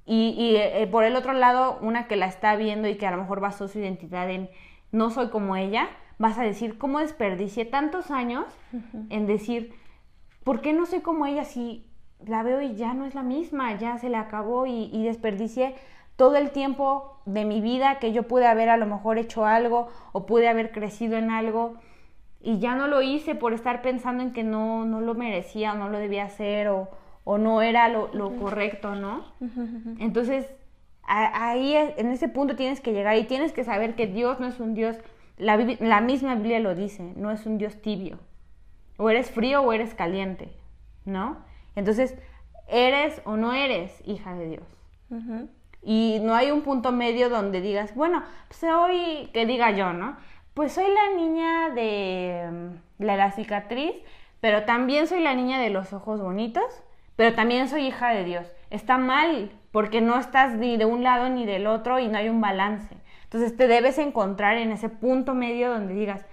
[0.05, 3.11] Y, y eh, por el otro lado, una que la está viendo y que a
[3.11, 4.49] lo mejor basó su identidad en
[4.91, 8.45] no soy como ella, vas a decir, ¿cómo desperdicié tantos años
[9.09, 9.75] en decir,
[10.43, 11.85] ¿por qué no soy como ella si
[12.25, 15.75] la veo y ya no es la misma, ya se le acabó y, y desperdicié
[16.15, 19.89] todo el tiempo de mi vida que yo pude haber a lo mejor hecho algo
[20.11, 21.75] o pude haber crecido en algo?
[22.41, 25.77] Y ya no lo hice por estar pensando en que no, no lo merecía o
[25.77, 26.89] no lo debía hacer o,
[27.23, 29.25] o no era lo, lo correcto, ¿no?
[29.99, 30.51] Entonces,
[31.03, 34.59] ahí en ese punto tienes que llegar y tienes que saber que Dios no es
[34.59, 34.97] un Dios,
[35.37, 38.19] la, la, misma Biblia lo dice, no es un Dios tibio.
[38.97, 40.49] O eres frío o eres caliente,
[41.05, 41.37] ¿no?
[41.75, 42.15] Entonces,
[42.67, 44.63] eres o no eres hija de Dios.
[45.81, 50.17] Y no hay un punto medio donde digas, bueno, pues hoy que diga yo, ¿no?
[50.53, 52.49] Pues soy la niña de
[52.99, 53.93] mm, la, cicatriz,
[54.39, 56.83] pero también soy la niña de los ojos bonitos,
[57.15, 58.51] pero también soy hija de Dios.
[58.69, 62.29] Está mal porque no estás ni de un lado ni del otro y no hay
[62.29, 62.97] un balance.
[63.23, 66.25] Entonces te debes encontrar en ese punto medio donde digas,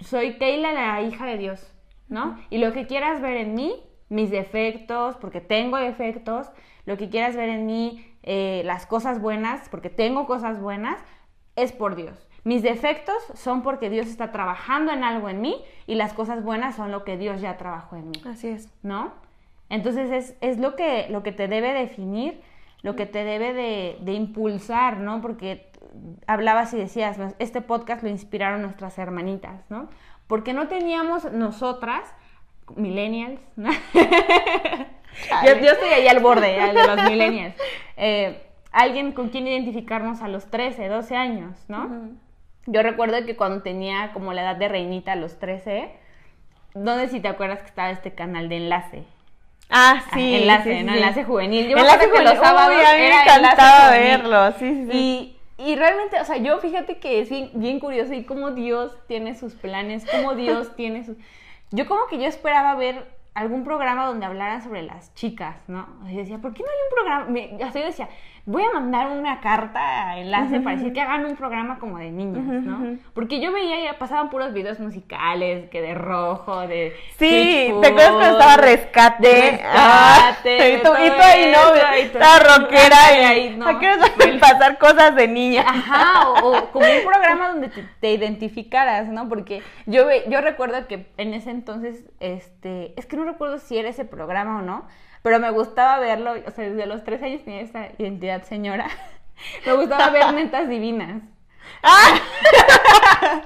[0.00, 1.74] soy Keila, la hija de Dios,
[2.08, 2.38] ¿no?
[2.50, 6.50] Y lo que quieras ver en mí, mis defectos, porque tengo defectos,
[6.84, 10.98] lo que quieras ver en mí, eh, las cosas buenas, porque tengo cosas buenas,
[11.56, 12.26] es por Dios.
[12.46, 16.76] Mis defectos son porque Dios está trabajando en algo en mí y las cosas buenas
[16.76, 18.22] son lo que Dios ya trabajó en mí.
[18.24, 18.68] Así es.
[18.84, 19.12] ¿No?
[19.68, 22.40] Entonces es, lo, que, lo que te debe definir,
[22.82, 25.20] lo que te debe de, impulsar, ¿no?
[25.20, 25.72] Porque
[26.28, 29.88] hablabas y decías, este podcast lo inspiraron nuestras hermanitas, ¿no?
[30.28, 32.08] Porque no teníamos nosotras,
[32.76, 33.72] millennials, ¿no?
[33.72, 37.56] yo, estoy ahí al borde, de los millennials.
[37.98, 38.42] Eh,
[38.72, 42.14] alguien con quien identificarnos a los 13, 12 años, ¿no?
[42.66, 45.90] Yo recuerdo que cuando tenía como la edad de reinita, a los 13,
[46.74, 49.04] ¿dónde si te acuerdas que estaba este canal de enlace?
[49.70, 50.34] Ah, sí.
[50.34, 50.94] enlace, ¿no?
[50.94, 51.68] Enlace juvenil.
[51.68, 55.36] Yo enlace que los sábados Uy, a mí me encantaba verlo, sí, sí.
[55.58, 58.96] Y, y, realmente, o sea, yo fíjate que es bien, bien curioso y cómo Dios
[59.06, 61.16] tiene sus planes, cómo Dios tiene sus...
[61.70, 65.86] Yo como que yo esperaba ver algún programa donde hablaran sobre las chicas, ¿no?
[66.08, 67.24] Y decía, ¿por qué no hay un programa?
[67.26, 68.08] Me, yo decía,
[68.46, 72.44] voy a mandar una carta enlace para decir que hagan un programa como de niñas,
[72.44, 72.96] ¿no?
[73.12, 76.94] Porque yo veía y pasaban puros videos musicales, que de rojo, de...
[77.18, 79.50] Sí, ¿te acuerdas cuando estaba Rescate?
[79.50, 79.62] Rescate.
[79.64, 83.66] Ah, y, tú, ahí no, estaba rockera y ahí no.
[83.68, 83.80] ¿A
[84.38, 85.64] pasar cosas de niña?
[85.66, 87.70] Ajá, o, como un programa donde
[88.00, 89.28] te, identificaras, ¿no?
[89.28, 93.88] Porque yo, yo recuerdo que en ese entonces, este, es que no recuerdo si era
[93.88, 94.86] ese programa o no,
[95.22, 98.86] pero me gustaba verlo, o sea, desde los tres años tenía esa identidad señora.
[99.66, 101.22] me gustaba ver netas divinas.
[101.82, 102.20] ¡Ah!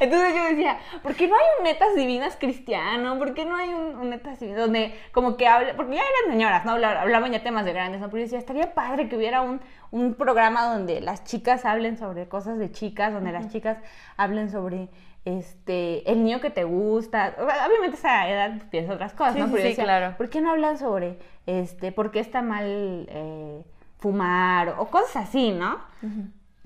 [0.00, 3.18] Entonces yo decía, ¿por qué no hay un netas divinas cristiano?
[3.18, 6.64] ¿Por qué no hay un, netas divinas donde como que habla, porque ya eran señoras,
[6.64, 6.72] ¿no?
[6.72, 8.06] Hablaban ya temas de grandes, ¿no?
[8.08, 9.60] Pero yo decía, estaría padre que hubiera un,
[9.90, 13.78] un programa donde las chicas hablen sobre cosas de chicas, donde las chicas
[14.16, 14.88] hablen sobre
[15.24, 17.34] este, el niño que te gusta.
[17.38, 19.56] Obviamente esa edad piensa otras cosas, ¿no?
[19.56, 20.16] sí, claro.
[20.16, 23.62] ¿Por qué no hablan sobre, este, por qué está mal eh,
[23.98, 25.80] fumar o cosas así, ¿no?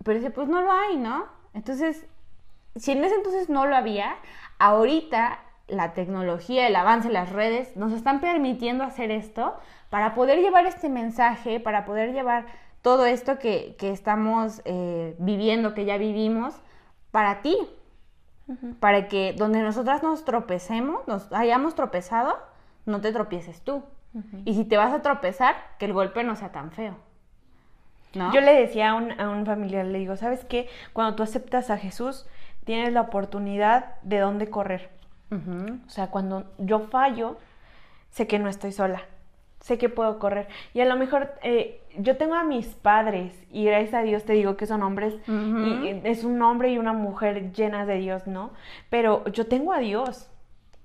[0.05, 1.27] Pero dice, pues no lo hay, ¿no?
[1.55, 2.07] Entonces,
[2.77, 4.17] si en ese entonces no lo había,
[4.59, 9.57] ahorita la tecnología, el avance, las redes nos están permitiendo hacer esto
[9.91, 12.47] para poder llevar este mensaje, para poder llevar
[12.83, 16.55] todo esto que, estamos eh, viviendo, que ya vivimos,
[17.11, 17.57] para ti,
[18.81, 22.39] para que donde nosotras nos tropecemos, nos hayamos tropezado,
[22.87, 23.83] no te tropieces tú.
[24.45, 26.97] Y si te vas a tropezar, que el golpe no sea tan feo.
[28.15, 28.31] ¿No?
[28.35, 30.69] Yo le decía a un, a un familiar, le digo, ¿sabes qué?
[30.93, 32.27] Cuando tú aceptas a Jesús,
[32.65, 34.91] tienes la oportunidad de dónde correr.
[35.87, 37.39] O sea, cuando yo fallo,
[38.11, 39.03] sé que no estoy sola,
[39.61, 40.47] sé que puedo correr.
[40.75, 44.33] Y a lo mejor eh, yo tengo a mis padres y gracias a Dios te
[44.33, 48.51] digo que son hombres, y es un hombre y una mujer llenas de Dios, ¿no?
[48.91, 50.29] Pero yo tengo a Dios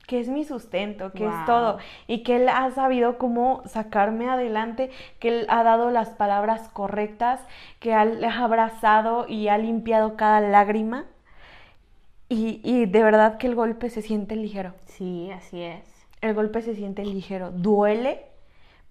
[0.07, 4.89] que es mi sustento, que es todo, y que Él ha sabido cómo sacarme adelante,
[5.19, 7.41] que Él ha dado las palabras correctas,
[7.79, 11.05] que Él ha abrazado y ha limpiado cada lágrima,
[12.29, 14.73] y, y de verdad que el golpe se siente ligero.
[14.85, 15.83] Sí, así es.
[16.21, 18.25] El golpe se siente ligero, duele,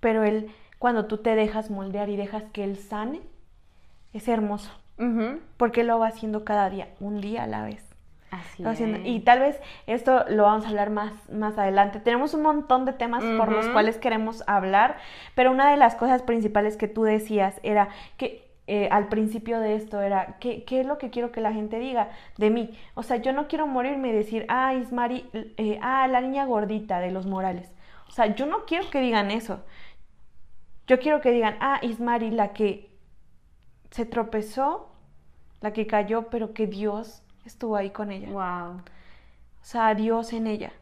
[0.00, 3.20] pero Él, cuando tú te dejas moldear y dejas que Él sane,
[4.12, 4.70] es hermoso,
[5.56, 7.86] porque Él lo va haciendo cada día, un día a la vez.
[9.04, 12.00] Y tal vez esto lo vamos a hablar más, más adelante.
[12.00, 14.96] Tenemos un montón de temas por los cuales queremos hablar,
[15.34, 19.76] pero una de las cosas principales que tú decías era que eh, al principio de
[19.76, 22.76] esto era, ¿qué, ¿qué, es lo que quiero que la gente diga de mí?
[22.94, 26.98] O sea, yo no quiero morirme y decir, ah, Ismari, eh, ah, la niña gordita
[26.98, 27.72] de los Morales.
[28.08, 29.60] O sea, yo no quiero que digan eso.
[30.86, 32.90] Yo quiero que digan, ah, Ismari, la que
[33.90, 34.92] se tropezó,
[35.60, 38.28] la que cayó, pero que Dios estuvo ahí con ella.
[38.30, 38.78] Wow.
[38.78, 40.72] O sea, Dios en ella.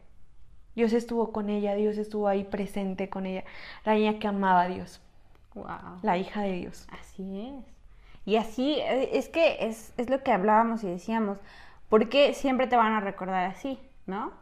[0.75, 3.43] Dios estuvo con ella, Dios estuvo ahí presente con ella.
[3.85, 5.01] La niña que amaba a Dios.
[5.53, 5.99] Wow.
[6.01, 6.87] La hija de Dios.
[6.91, 7.75] Así es.
[8.25, 11.39] Y así, eh, es que es, es lo que hablábamos y decíamos,
[11.89, 13.79] ¿por qué siempre te van a recordar así?
[14.05, 14.33] ¿No?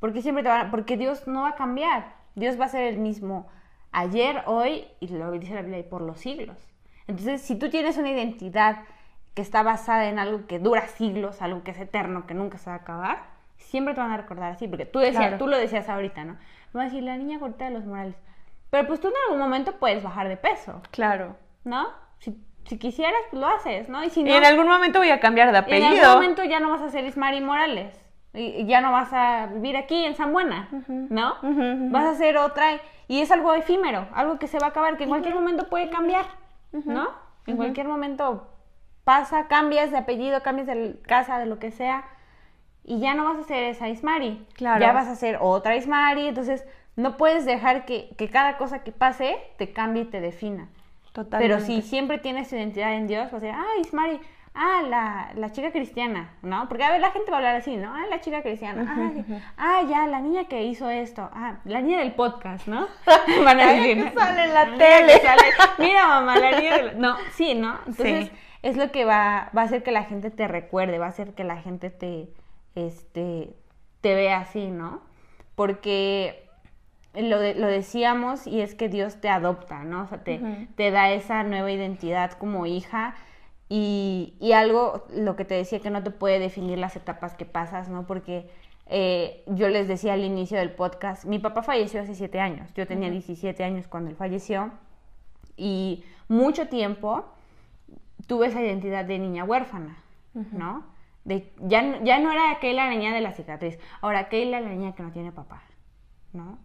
[0.00, 2.16] Porque siempre te van a, porque Dios no va a cambiar.
[2.34, 3.46] Dios va a ser el mismo
[3.92, 6.56] ayer, hoy y lo dice la Biblia por los siglos.
[7.06, 8.84] Entonces, si tú tienes una identidad
[9.34, 12.70] que está basada en algo que dura siglos, algo que es eterno, que nunca se
[12.70, 13.22] va a acabar,
[13.56, 16.36] siempre te van a recordar así, porque tú, decías, tú lo decías ahorita, ¿no?
[16.72, 18.16] Me a decir, la niña corta de los morales.
[18.70, 20.82] Pero pues tú en algún momento puedes bajar de peso.
[20.90, 21.36] Claro.
[21.64, 21.88] ¿No?
[22.18, 24.04] Si, quisieras, pues lo haces, ¿no?
[24.04, 25.88] Y, si no, en algún momento voy a cambiar de apellido.
[25.88, 27.98] En algún momento ya no vas a ser Ismari Morales.
[28.34, 31.36] Y, ya no vas a vivir aquí en San Buena, ¿no?
[31.90, 32.78] Vas a ser otra.
[33.08, 35.88] Y es algo efímero, algo que se va a acabar, que en cualquier momento puede
[35.88, 36.26] cambiar,
[36.72, 37.08] ¿no?
[37.46, 38.46] En cualquier momento
[39.04, 42.04] pasa, cambias de apellido, cambias de casa, de lo que sea,
[42.84, 44.46] y ya no vas a ser esa Ismari.
[44.52, 44.80] Claro.
[44.80, 49.38] Ya vas a ser otra Ismari, entonces no puedes dejar que, cada cosa que pase
[49.56, 50.68] te cambie y te defina.
[51.12, 51.54] Totalmente.
[51.54, 54.20] Pero si siempre tienes tu identidad en Dios, vas a decir, ah, Ismari,
[54.58, 56.68] ah, la, la, chica cristiana, ¿no?
[56.68, 57.94] Porque a ver, la gente va a hablar así, ¿no?
[57.94, 62.00] Ah, la chica cristiana, ah, ah, ya, la niña que hizo esto, ah, la niña
[62.00, 62.88] del podcast, ¿no?
[63.44, 65.22] Van a decir, sale en la tele.
[65.78, 66.98] Mira, mamá, la niña del...
[66.98, 67.78] No, sí, ¿no?
[67.86, 68.32] Entonces
[68.62, 71.34] es lo que va, va a hacer que la gente te recuerde, va a hacer
[71.34, 72.28] que la gente te,
[72.74, 73.54] este,
[74.00, 75.02] te vea así, ¿no?
[75.54, 76.48] Porque
[77.14, 80.02] lo, lo decíamos y es que Dios te adopta, ¿no?
[80.02, 83.14] O sea, te, te da esa nueva identidad como hija
[83.68, 87.44] y, y, algo, lo que te decía, que no te puede definir las etapas que
[87.44, 88.06] pasas, ¿no?
[88.06, 88.48] Porque
[88.90, 92.86] eh, yo les decía al inicio del podcast, mi papá falleció hace siete años, yo
[92.86, 94.70] tenía 17 años cuando él falleció
[95.58, 97.26] y mucho tiempo
[98.26, 99.98] tuve esa identidad de niña huérfana,
[100.52, 100.84] ¿no?
[101.24, 104.94] De, ya, ya no era aquella la niña de la cicatriz, ahora aquella la niña
[104.94, 105.62] que no tiene papá,
[106.32, 106.58] ¿no?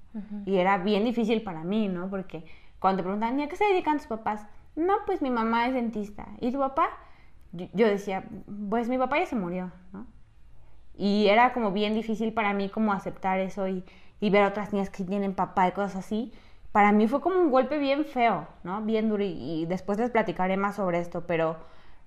[0.45, 2.10] Y era bien difícil para mí, ¿no?
[2.10, 2.45] Porque
[2.80, 4.45] cuando te preguntan, ¿a qué se dedican tus papás?
[4.76, 6.28] No, pues mi mamá es dentista.
[6.39, 6.89] ¿Y tu papá?
[7.51, 8.26] Yo, decía,
[8.69, 10.07] pues mi papá ya se murió, ¿no?
[10.95, 13.84] Y era como bien difícil para mí como aceptar eso y,
[14.19, 16.34] y ver a otras niñas que tienen papá y cosas así
[16.74, 18.82] para mí fue como un golpe bien feo, ¿no?
[18.82, 21.55] Bien duro y, después les platicaré más sobre esto, pero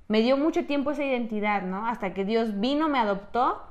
[0.08, 1.86] me dio mucho tiempo esa identidad, ¿no?
[1.86, 3.62] Hasta que Dios vino, me adoptó,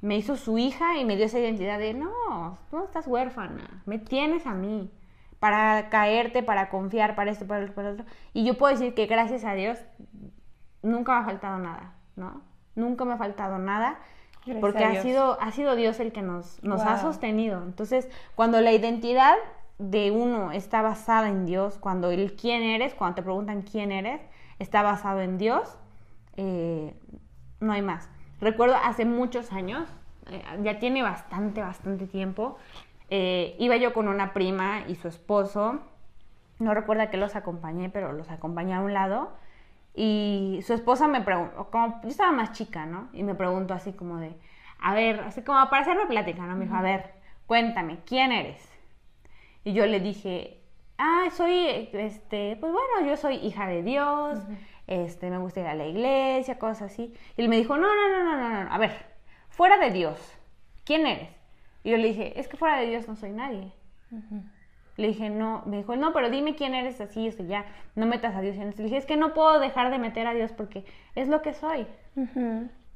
[0.00, 3.82] me hizo su hija y me dio esa identidad de, no, tú no estás huérfana,
[3.84, 4.90] me tienes a mí
[5.38, 8.04] para caerte, para confiar, para esto, para, para otro.
[8.32, 9.78] Y yo puedo decir que gracias a Dios
[10.82, 12.42] nunca me ha faltado nada, ¿no?
[12.74, 13.98] Nunca me ha faltado nada.
[14.60, 17.62] porque ha sido, ha sido Dios el que nos, nos ha sostenido.
[17.62, 19.34] Entonces, cuando la identidad
[19.78, 24.20] de uno está basada en Dios, cuando el quién eres, cuando te preguntan quién eres,
[24.58, 25.76] está basado en Dios,
[26.36, 26.94] eh,
[27.60, 28.08] no hay más.
[28.40, 29.88] Recuerdo hace muchos años,
[30.30, 32.58] eh, ya tiene bastante, bastante tiempo,
[33.10, 35.80] eh, iba yo con una prima y su esposo,
[36.58, 39.32] no recuerda que los acompañé, pero los acompañé a un lado,
[39.94, 43.08] y su esposa me preguntó, como yo estaba más chica, ¿no?
[43.12, 44.32] Y me preguntó así como de,
[44.80, 46.54] a ver, así como para hacerme plática, ¿no?
[46.54, 47.14] Me dijo, a ver,
[47.46, 48.68] cuéntame, ¿quién eres?
[49.64, 50.60] Y yo le dije,
[50.98, 54.38] ah, soy, este, pues bueno, yo soy hija de Dios,
[54.86, 57.14] este, me gusta ir a la iglesia, cosas así.
[57.36, 59.06] Y él me dijo, no, no, no, no, no, no, a ver,
[59.48, 60.34] fuera de Dios,
[60.84, 61.37] ¿quién eres?
[61.88, 63.72] Y yo le dije, es que fuera de Dios no soy nadie.
[64.98, 67.64] Le dije, no, me dijo, no, pero dime quién eres así, o ya,
[67.94, 68.82] no metas a Dios en esto.
[68.82, 70.84] Le dije, es que no puedo dejar de meter a Dios porque
[71.14, 71.86] es lo que soy.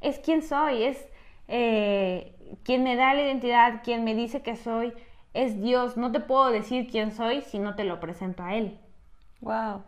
[0.02, 1.08] Es quien soy, es
[1.48, 4.92] eh, quien me da la identidad, quien me dice que soy,
[5.32, 5.96] es Dios.
[5.96, 8.78] No te puedo decir quién soy si no te lo presento a Él.
[9.40, 9.84] Wow.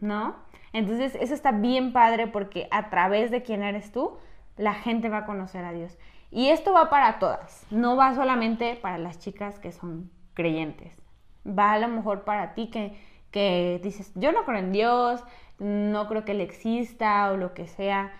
[0.00, 0.34] ¿No?
[0.72, 4.18] Entonces, eso está bien padre porque a través de quién eres tú,
[4.56, 5.96] la gente va a conocer a Dios.
[6.34, 11.04] Y esto va para todas, no va solamente para las chicas que son creyentes
[11.46, 12.96] va a lo mejor para ti que,
[13.30, 15.22] que dices, yo no creo en Dios,
[15.58, 18.12] no creo que Él exista o lo que sea.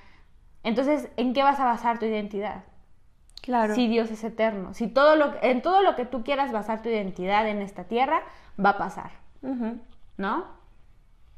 [0.63, 2.65] Entonces, ¿en qué vas a basar tu identidad?
[3.43, 3.75] Claro.
[3.75, 6.89] Si Dios es eterno, si todo lo, en todo lo que tú quieras basar tu
[6.89, 8.23] identidad en esta tierra,
[8.63, 9.11] va a pasar.
[10.17, 10.47] ¿No?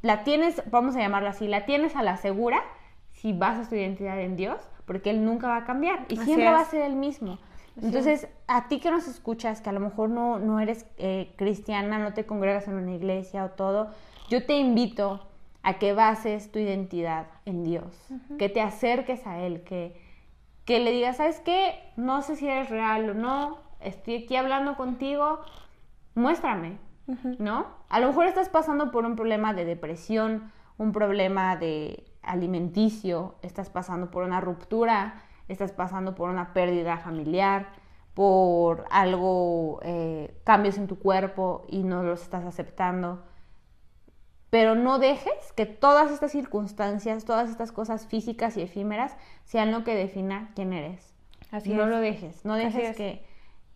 [0.02, 2.62] La tienes, vamos a llamarlo así, la tienes a la segura
[3.10, 6.60] si basas tu identidad en Dios, porque Él nunca va a cambiar y siempre va
[6.60, 7.38] a ser el mismo.
[7.82, 11.98] Entonces, a ti que nos escuchas, que a lo mejor no, no eres eh, cristiana,
[11.98, 13.90] no te congregas en una iglesia o todo,
[14.30, 15.26] yo te invito
[15.62, 17.84] a que bases tu identidad en Dios,
[18.38, 20.00] que te acerques a Él, que,
[20.64, 21.74] que le digas, ¿sabes qué?
[21.96, 25.40] No sé si eres real o no, estoy aquí hablando contigo,
[26.14, 26.78] muéstrame,
[27.38, 27.66] ¿no?
[27.88, 33.70] A lo mejor estás pasando por un problema de depresión, un problema de alimenticio, estás
[33.70, 37.68] pasando por una ruptura estás pasando por una pérdida familiar,
[38.14, 43.22] por algo, eh, cambios en tu cuerpo y no los estás aceptando.
[44.50, 49.84] Pero no dejes que todas estas circunstancias, todas estas cosas físicas y efímeras sean lo
[49.84, 51.14] que defina quién eres.
[51.50, 53.24] Así no lo dejes, no dejes que,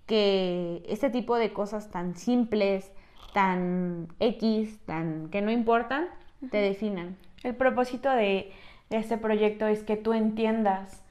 [0.07, 2.90] que este tipo de cosas tan simples,
[3.32, 6.09] tan X, tan que no importan,
[6.51, 7.16] te definan.
[7.43, 8.53] El propósito de,
[8.91, 11.05] de este proyecto es que tú entiendas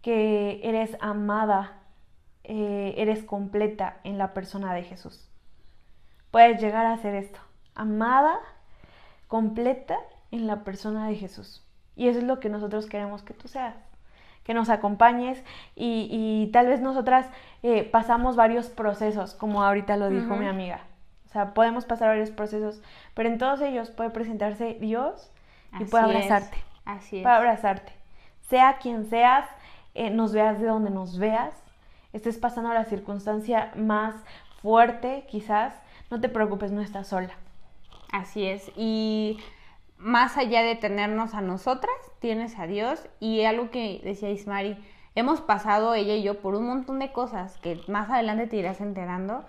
[0.00, 1.78] que eres amada,
[2.44, 5.28] eh, eres completa en la persona de Jesús.
[6.30, 7.40] Puedes llegar a ser esto,
[7.74, 8.38] amada,
[9.28, 9.96] completa
[10.30, 11.66] en la persona de Jesús.
[11.96, 13.76] Y eso es lo que nosotros queremos que tú seas,
[14.42, 15.42] que nos acompañes
[15.74, 17.26] y, tal vez nosotras
[17.62, 20.80] eh, pasamos varios procesos, como ahorita lo dijo mi amiga.
[21.24, 22.82] O sea, podemos pasar varios procesos,
[23.14, 25.32] pero en todos ellos puede presentarse Dios
[25.80, 26.58] y puede abrazarte.
[26.84, 27.22] Así es.
[27.22, 27.92] Puede abrazarte.
[28.42, 29.48] Sea quien seas,
[29.94, 31.54] eh, nos veas de donde nos veas,
[32.12, 34.14] estés pasando la circunstancia más
[34.62, 35.74] fuerte quizás,
[36.10, 37.34] no te preocupes, no estás sola.
[38.12, 38.70] Así es.
[38.76, 39.38] Y
[39.98, 43.06] más allá de tenernos a nosotras, tienes a Dios.
[43.20, 44.76] Y algo que decía Ismari,
[45.14, 48.80] hemos pasado ella y yo por un montón de cosas que más adelante te irás
[48.80, 49.44] enterando.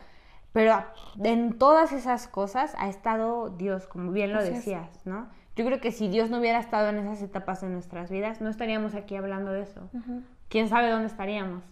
[0.52, 0.84] Pero
[1.24, 5.28] en todas esas cosas ha estado Dios, como bien lo decías, ¿no?
[5.56, 8.50] Yo creo que si Dios no hubiera estado en esas etapas de nuestras vidas, no
[8.50, 9.90] estaríamos aquí hablando de eso
[10.50, 11.64] quién sabe dónde estaríamos.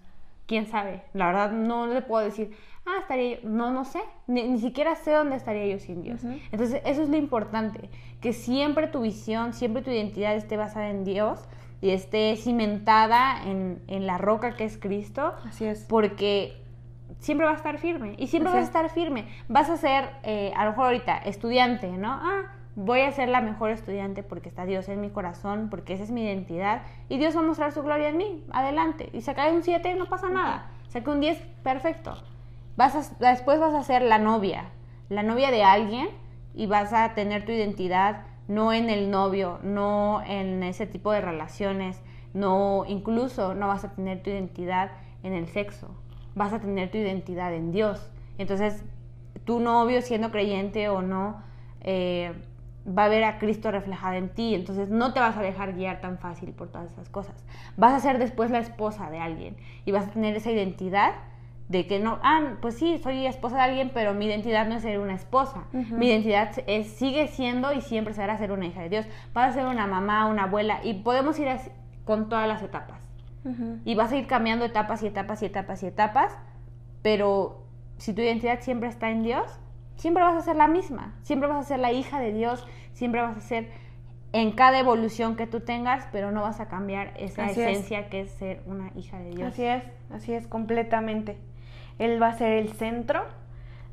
[0.46, 1.04] ¿Quién sabe?
[1.14, 2.52] La verdad no le puedo decir,
[2.86, 3.50] ah, estaría yo.
[3.50, 4.00] No, no sé.
[4.28, 6.22] Ni, siquiera sé dónde estaría yo sin Dios.
[6.52, 7.90] Entonces, eso es lo importante.
[8.20, 11.40] Que siempre tu visión, siempre tu identidad esté basada en Dios
[11.80, 15.34] y esté cimentada en, la roca que es Cristo.
[15.46, 15.86] Así es.
[15.88, 16.58] Porque
[17.20, 18.16] siempre va a estar firme.
[18.18, 19.30] Y siempre vas a estar firme.
[19.48, 22.12] Vas a ser, eh, a lo mejor ahorita, estudiante, ¿no?
[22.12, 26.04] Ah, voy a ser la mejor estudiante porque está Dios en mi corazón, porque esa
[26.04, 28.44] es mi identidad y Dios va a mostrar su gloria en mí.
[28.52, 29.10] Adelante.
[29.14, 30.72] Y saca un 7, no pasa nada.
[30.88, 32.16] Saca un 10, perfecto.
[32.76, 34.66] Vas después vas a ser la novia,
[35.10, 36.08] la novia de alguien
[36.56, 41.22] y vas a tener tu identidad no en el novio, no en ese tipo de
[41.22, 42.02] relaciones,
[42.34, 45.96] no incluso no vas a tener tu identidad en el sexo,
[46.36, 48.12] vas a tener tu identidad en Dios.
[48.38, 48.84] Entonces,
[49.46, 51.42] tu novio siendo creyente o no,
[51.82, 52.34] eh,
[52.88, 56.02] va a ver a Cristo reflejado en ti, entonces no te vas a dejar guiar
[56.02, 57.36] tan fácil por todas esas cosas.
[57.78, 59.56] Vas a ser después la esposa de alguien
[59.86, 61.14] y vas a tener esa identidad
[61.70, 64.84] de que no, ah, pues sí, soy esposa de alguien, pero mi identidad no es
[64.84, 65.64] ser una esposa.
[65.72, 69.06] Mi identidad es, sigue siendo y siempre será ser una hija de Dios.
[69.34, 71.48] Vas a ser una mamá, una abuela y podemos ir
[72.04, 73.02] con todas las etapas.
[73.86, 76.38] Y vas a ir cambiando etapas y etapas y etapas y etapas,
[77.02, 77.66] pero
[77.98, 79.60] si tu identidad siempre está en Dios,
[79.96, 83.22] siempre vas a ser la misma, siempre vas a ser la hija de Dios, siempre
[83.22, 83.70] vas a ser
[84.34, 88.32] en cada evolución que tú tengas, pero no vas a cambiar esa esencia que es
[88.32, 89.54] ser una hija de Dios.
[89.54, 91.38] Así es, así es, completamente.
[92.00, 93.24] Él va a ser el centro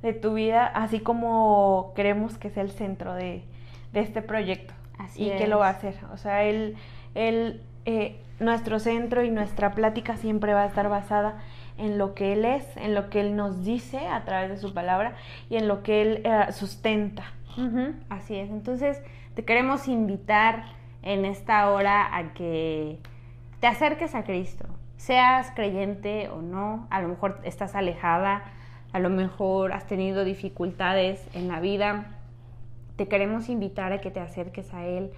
[0.00, 3.44] de tu vida, así como queremos que sea el centro de,
[3.92, 4.72] este proyecto.
[4.98, 5.96] Así y que lo va a hacer.
[6.12, 6.76] O sea, él,
[7.14, 11.38] él eh, nuestro centro y nuestra plática siempre va a estar basada
[11.80, 14.74] en lo que Él es, en lo que Él nos dice a través de su
[14.74, 15.14] palabra
[15.48, 17.24] y en lo que Él eh, sustenta.
[18.08, 18.50] Así es.
[18.50, 19.02] Entonces,
[19.34, 20.64] te queremos invitar
[21.02, 22.98] en esta hora a que
[23.60, 24.66] te acerques a Cristo.
[24.96, 28.44] Seas creyente o no, a lo mejor estás alejada,
[28.92, 32.06] a lo mejor has tenido dificultades en la vida,
[32.96, 35.10] te queremos invitar a que te acerques a Él,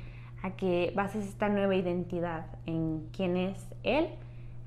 [0.43, 4.09] a que bases esta nueva identidad en quién es Él,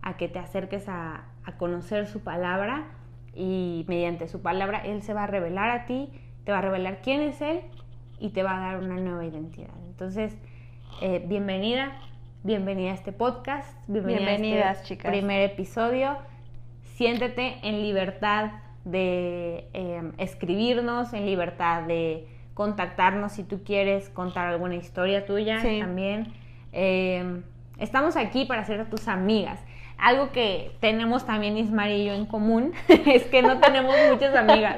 [0.01, 1.23] a que te acerques a,
[1.53, 2.85] conocer su palabra
[3.33, 6.09] y mediante su palabra Él se va a revelar a ti,
[6.43, 7.61] te va a revelar quién es Él
[8.19, 9.69] y te va a dar una nueva identidad.
[9.87, 10.37] Entonces,
[11.01, 11.91] eh, bienvenida,
[12.43, 15.11] bienvenida a este podcast, bienvenida Bienvenidas, a este chicas.
[15.11, 16.17] primer episodio.
[16.95, 18.51] Siéntete en libertad
[18.85, 25.79] de eh, escribirnos, en libertad de contactarnos si tú quieres contar alguna historia tuya Sí.
[25.81, 26.31] también.
[26.71, 27.41] Eh,
[27.79, 29.59] estamos aquí para ser tus amigas.
[29.97, 34.77] Algo que tenemos también Ismar y yo en común es que no tenemos muchas amigas.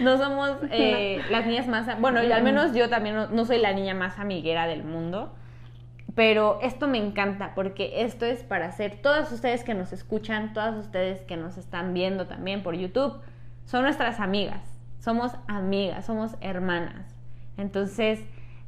[0.00, 2.00] No somos eh, las niñas más...
[2.00, 5.32] Bueno, al menos yo también no, no soy la niña más amiguera del mundo.
[6.14, 10.76] Pero esto me encanta porque esto es para hacer todas ustedes que nos escuchan, todas
[10.76, 13.20] ustedes que nos están viendo también por YouTube,
[13.64, 14.60] son nuestras amigas.
[15.00, 17.14] Somos amigas, somos hermanas.
[17.56, 18.20] Entonces,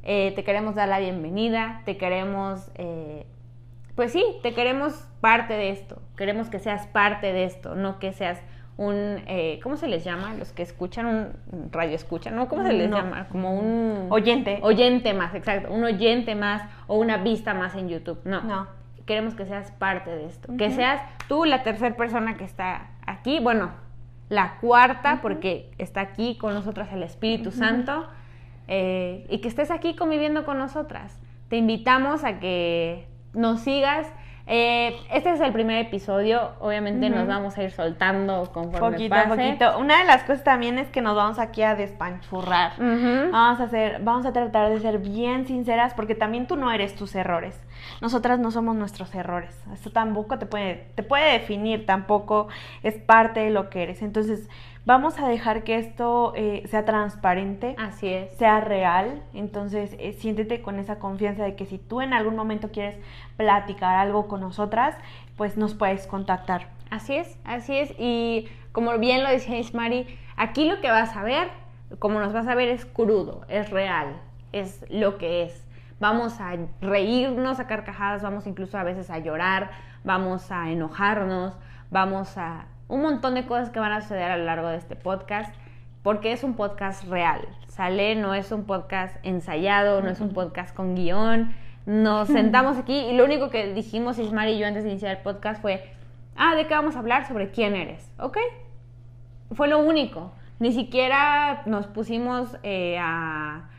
[0.03, 3.25] eh, te queremos dar la bienvenida, te queremos, eh,
[3.95, 6.01] pues sí, te queremos parte de esto.
[6.17, 8.41] Queremos que seas parte de esto, no que seas
[8.77, 10.33] un, eh, ¿cómo se les llama?
[10.33, 12.49] Los que escuchan, un radio escuchan, ¿no?
[12.49, 12.97] ¿Cómo se les No.
[12.97, 13.27] llama?
[13.29, 14.07] Como un...
[14.09, 14.59] Oyente.
[14.61, 15.71] Oyente más, exacto.
[15.71, 18.19] Un oyente más o una vista más en YouTube.
[18.25, 18.41] No.
[18.41, 18.67] No.
[19.05, 20.51] Queremos que seas parte de esto.
[20.57, 23.39] Que seas tú la tercera persona que está aquí.
[23.39, 23.71] Bueno,
[24.29, 28.07] la cuarta, porque está aquí con nosotras el Espíritu Santo.
[28.67, 31.17] eh, y que estés aquí conviviendo con nosotras.
[31.49, 34.07] Te invitamos a que nos sigas.
[34.47, 36.51] Eh, este es el primer episodio.
[36.59, 39.29] Obviamente nos vamos a ir soltando conforme Poquito a pase.
[39.29, 39.79] poquito.
[39.79, 42.73] Una de las cosas también es que nos vamos aquí a despanchurrar.
[42.77, 46.93] Vamos a hacer, vamos a tratar de ser bien sinceras porque también tú no eres
[46.95, 47.59] tus errores.
[48.01, 49.59] Nosotras no somos nuestros errores.
[49.73, 52.47] Esto tampoco te puede, te puede definir, tampoco
[52.83, 54.03] es parte de lo que eres.
[54.03, 54.47] Entonces,
[54.85, 58.31] vamos a dejar que esto eh, sea transparente, Así es.
[58.37, 59.23] sea real.
[59.33, 62.97] Entonces, eh, siéntete con esa confianza de que si tú en algún momento quieres
[63.37, 64.95] platicar algo con nosotras,
[65.37, 66.67] pues nos puedes contactar.
[66.89, 67.93] Así es, así es.
[67.97, 70.07] Y como bien lo decía Ismari,
[70.37, 71.49] aquí lo que vas a ver,
[71.99, 74.21] como nos vas a ver, es crudo, es real,
[74.51, 75.65] es lo que es.
[75.99, 79.71] Vamos a reírnos a carcajadas, vamos incluso a veces a llorar,
[80.03, 81.53] vamos a enojarnos,
[81.89, 84.95] vamos a un montón de cosas que van a suceder a lo largo de este
[84.95, 85.53] podcast,
[86.03, 87.47] porque es un podcast real.
[87.67, 91.55] Sale, no es un podcast ensayado, no es un podcast con guion.
[91.85, 95.23] Nos sentamos aquí y lo único que dijimos Ismar y yo antes de iniciar el
[95.23, 95.83] podcast fue,
[96.35, 97.27] ah, ¿de qué vamos a hablar?
[97.27, 98.37] Sobre quién eres, ¿ok?
[99.53, 100.31] Fue lo único.
[100.59, 103.69] Ni siquiera nos pusimos eh, a,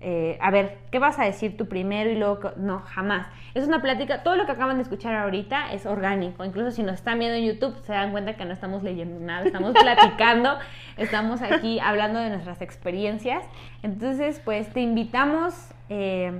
[0.00, 2.40] eh, a ver, ¿qué vas a decir tú primero y luego?
[2.40, 3.26] qué-?" No, jamás.
[3.54, 6.44] Es una plática, todo lo que acaban de escuchar ahorita es orgánico.
[6.44, 9.46] Incluso si nos están viendo en YouTube, se dan cuenta que no estamos leyendo nada,
[9.46, 10.58] estamos platicando,
[10.96, 13.44] estamos aquí hablando de nuestras experiencias.
[13.82, 15.54] Entonces, pues te invitamos
[15.88, 16.38] eh,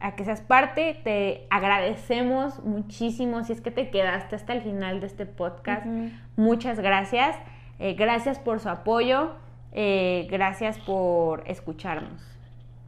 [0.00, 5.00] a que seas parte, te agradecemos muchísimo si es que te quedaste hasta el final
[5.00, 5.86] de este podcast.
[6.36, 7.36] Muchas gracias.
[7.78, 9.36] Eh, gracias por su apoyo.
[9.72, 12.37] eh, gracias por escucharnos.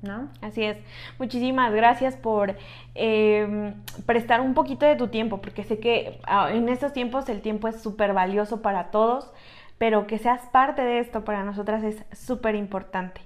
[0.02, 0.30] ¿No?
[0.40, 0.78] Así es.
[1.18, 2.56] Muchísimas gracias por
[2.94, 3.74] eh,
[4.06, 7.68] prestar un poquito de tu tiempo, porque sé que ah, en estos tiempos el tiempo
[7.68, 9.30] es súper valioso para todos,
[9.76, 13.20] pero que seas parte de esto para nosotras es súper importante.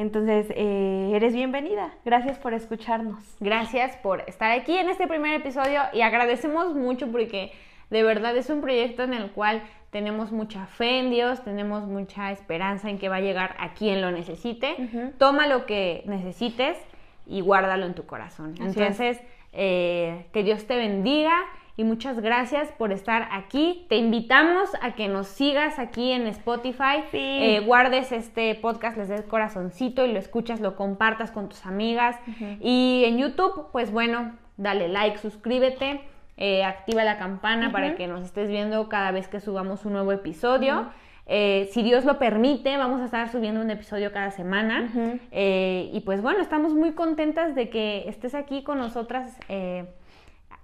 [0.00, 1.92] Entonces, eh, eres bienvenida.
[2.04, 3.22] Gracias por escucharnos.
[3.38, 7.52] Gracias por estar aquí en este primer episodio y agradecemos mucho porque
[7.90, 12.30] de verdad es un proyecto en el cual tenemos mucha fe en Dios, tenemos mucha
[12.30, 15.12] esperanza en que va a llegar a quien lo necesite.
[15.18, 16.78] Toma lo que necesites
[17.26, 18.54] y guárdalo en tu corazón.
[18.54, 18.62] Así.
[18.64, 19.20] Entonces,
[19.52, 21.32] eh, que Dios te bendiga
[21.76, 23.86] y muchas gracias por estar aquí.
[23.88, 27.04] Te invitamos a que nos sigas aquí en Spotify.
[27.10, 27.18] Sí.
[27.18, 32.16] Eh, guardes este podcast, les des corazoncito y lo escuchas, lo compartas con tus amigas.
[32.60, 36.02] Y en YouTube, pues bueno, dale like, suscríbete,
[36.40, 40.10] eh, activa la campana para que nos estés viendo cada vez que subamos un nuevo
[40.10, 40.86] episodio.
[41.26, 44.88] Eh, si Dios lo permite, vamos a estar subiendo un episodio cada semana.
[45.30, 49.38] Eh, y pues bueno, estamos muy contentas de que estés aquí con nosotras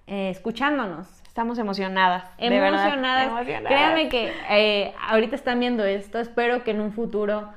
[0.06, 1.06] escuchándonos.
[1.28, 2.24] Estamos emocionadas.
[2.38, 3.26] Emocionadas.
[3.26, 3.68] emocionadas.
[3.68, 6.18] Créanme que ahorita están viendo esto.
[6.18, 7.48] Espero que en un futuro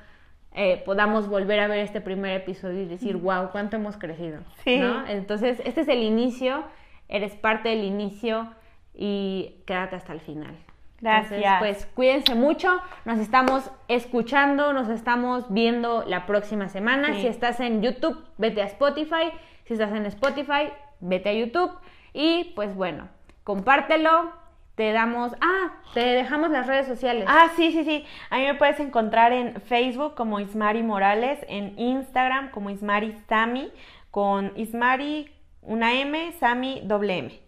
[0.55, 4.39] eh, podamos volver a ver este primer episodio y decir, wow, cuánto hemos crecido.
[4.63, 4.77] Sí.
[4.77, 5.07] ¿no?
[5.07, 6.63] Entonces, este es el inicio.
[7.09, 8.53] Eres parte del inicio
[8.93, 10.55] y quédate hasta el final.
[11.01, 11.31] Gracias.
[11.31, 12.81] Entonces, pues cuídense mucho.
[13.05, 17.13] Nos estamos escuchando, nos estamos viendo la próxima semana.
[17.13, 17.21] Sí.
[17.21, 19.31] Si estás en YouTube, vete a Spotify.
[19.65, 21.71] Si estás en Spotify, vete a YouTube.
[22.13, 23.07] Y pues bueno,
[23.43, 24.31] compártelo,
[24.75, 27.25] te damos, ah, te dejamos las redes sociales.
[27.27, 28.05] Ah, sí, sí, sí.
[28.29, 33.71] A mí me puedes encontrar en Facebook como Ismari Morales, en Instagram como Ismari Sami,
[34.11, 35.31] con Ismari
[35.69, 37.39] una M, Sami doble M.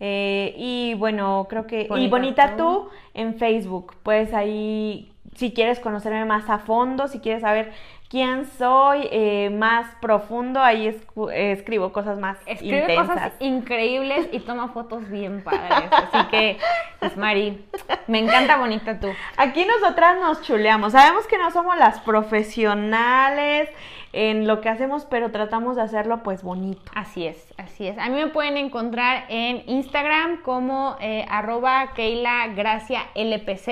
[0.00, 1.88] Eh, y bueno, creo que...
[1.96, 3.94] y Bonita tú en Facebook.
[4.02, 7.72] Pues ahí, si quieres conocerme más a fondo, si quieres saber
[8.08, 10.86] quién soy eh, más profundo, ahí
[11.32, 15.90] escribo cosas más Escribe cosas increíbles y toma fotos bien padres.
[15.90, 16.58] Así que,
[17.00, 17.64] pues Mari,
[18.06, 19.08] me encanta bonita tú.
[19.36, 20.92] Aquí nosotras nos chuleamos.
[20.92, 23.68] Sabemos que no somos las profesionales
[24.16, 26.90] en lo que hacemos, pero tratamos de hacerlo pues bonito.
[26.94, 27.98] Así es, así es.
[27.98, 33.68] A mí me pueden encontrar en Instagram como eh, arroba Keila Gracia LPZ.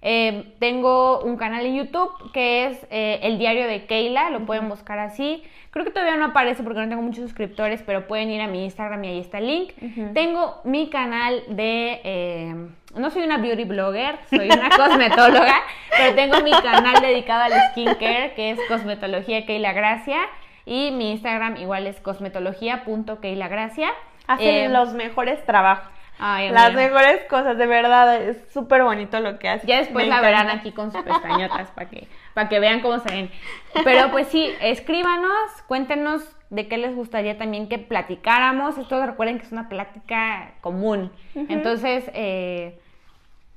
[0.00, 4.70] Eh, tengo un canal en YouTube que es eh, El Diario de Keila, lo pueden
[4.70, 5.42] buscar así.
[5.72, 8.64] Creo que todavía no aparece porque no tengo muchos suscriptores, pero pueden ir a mi
[8.64, 9.72] Instagram y ahí está el link.
[10.14, 12.70] Tengo mi canal de...
[12.94, 15.62] Eh, no soy una beauty blogger, soy una cosmetóloga,
[15.96, 20.18] pero tengo mi canal dedicado al skincare, que es Cosmetología Keila Gracia.
[20.66, 23.90] Y mi Instagram igual es cosmetología.keilagracia.
[24.26, 29.66] Hacen los mejores trabajos las mejores cosas, de verdad, es súper bonito lo que hace.
[29.66, 33.08] Ya después la verán aquí con sus pestañotas para que, para que vean cómo se
[33.10, 33.30] ven.
[33.84, 38.76] Pero pues sí, escríbanos, cuéntenos de qué les gustaría también que platicáramos.
[38.76, 41.10] Esto recuerden que es una plática común.
[41.34, 42.78] Entonces, eh,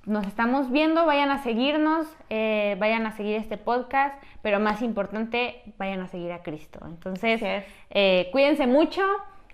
[0.05, 5.61] nos estamos viendo, vayan a seguirnos, eh, vayan a seguir este podcast, pero más importante,
[5.77, 6.79] vayan a seguir a Cristo.
[6.85, 7.41] Entonces,
[7.89, 9.01] eh, cuídense mucho,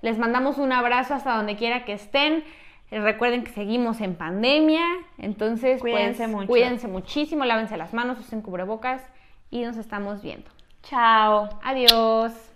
[0.01, 2.43] les mandamos un abrazo hasta donde quiera que estén.
[2.91, 4.83] Recuerden que seguimos en pandemia,
[5.19, 6.47] entonces pues, cuídense, mucho.
[6.47, 9.03] cuídense muchísimo, lávense las manos, usen cubrebocas
[9.51, 10.49] y nos estamos viendo.
[10.81, 11.49] Chao.
[11.61, 12.48] Adiós.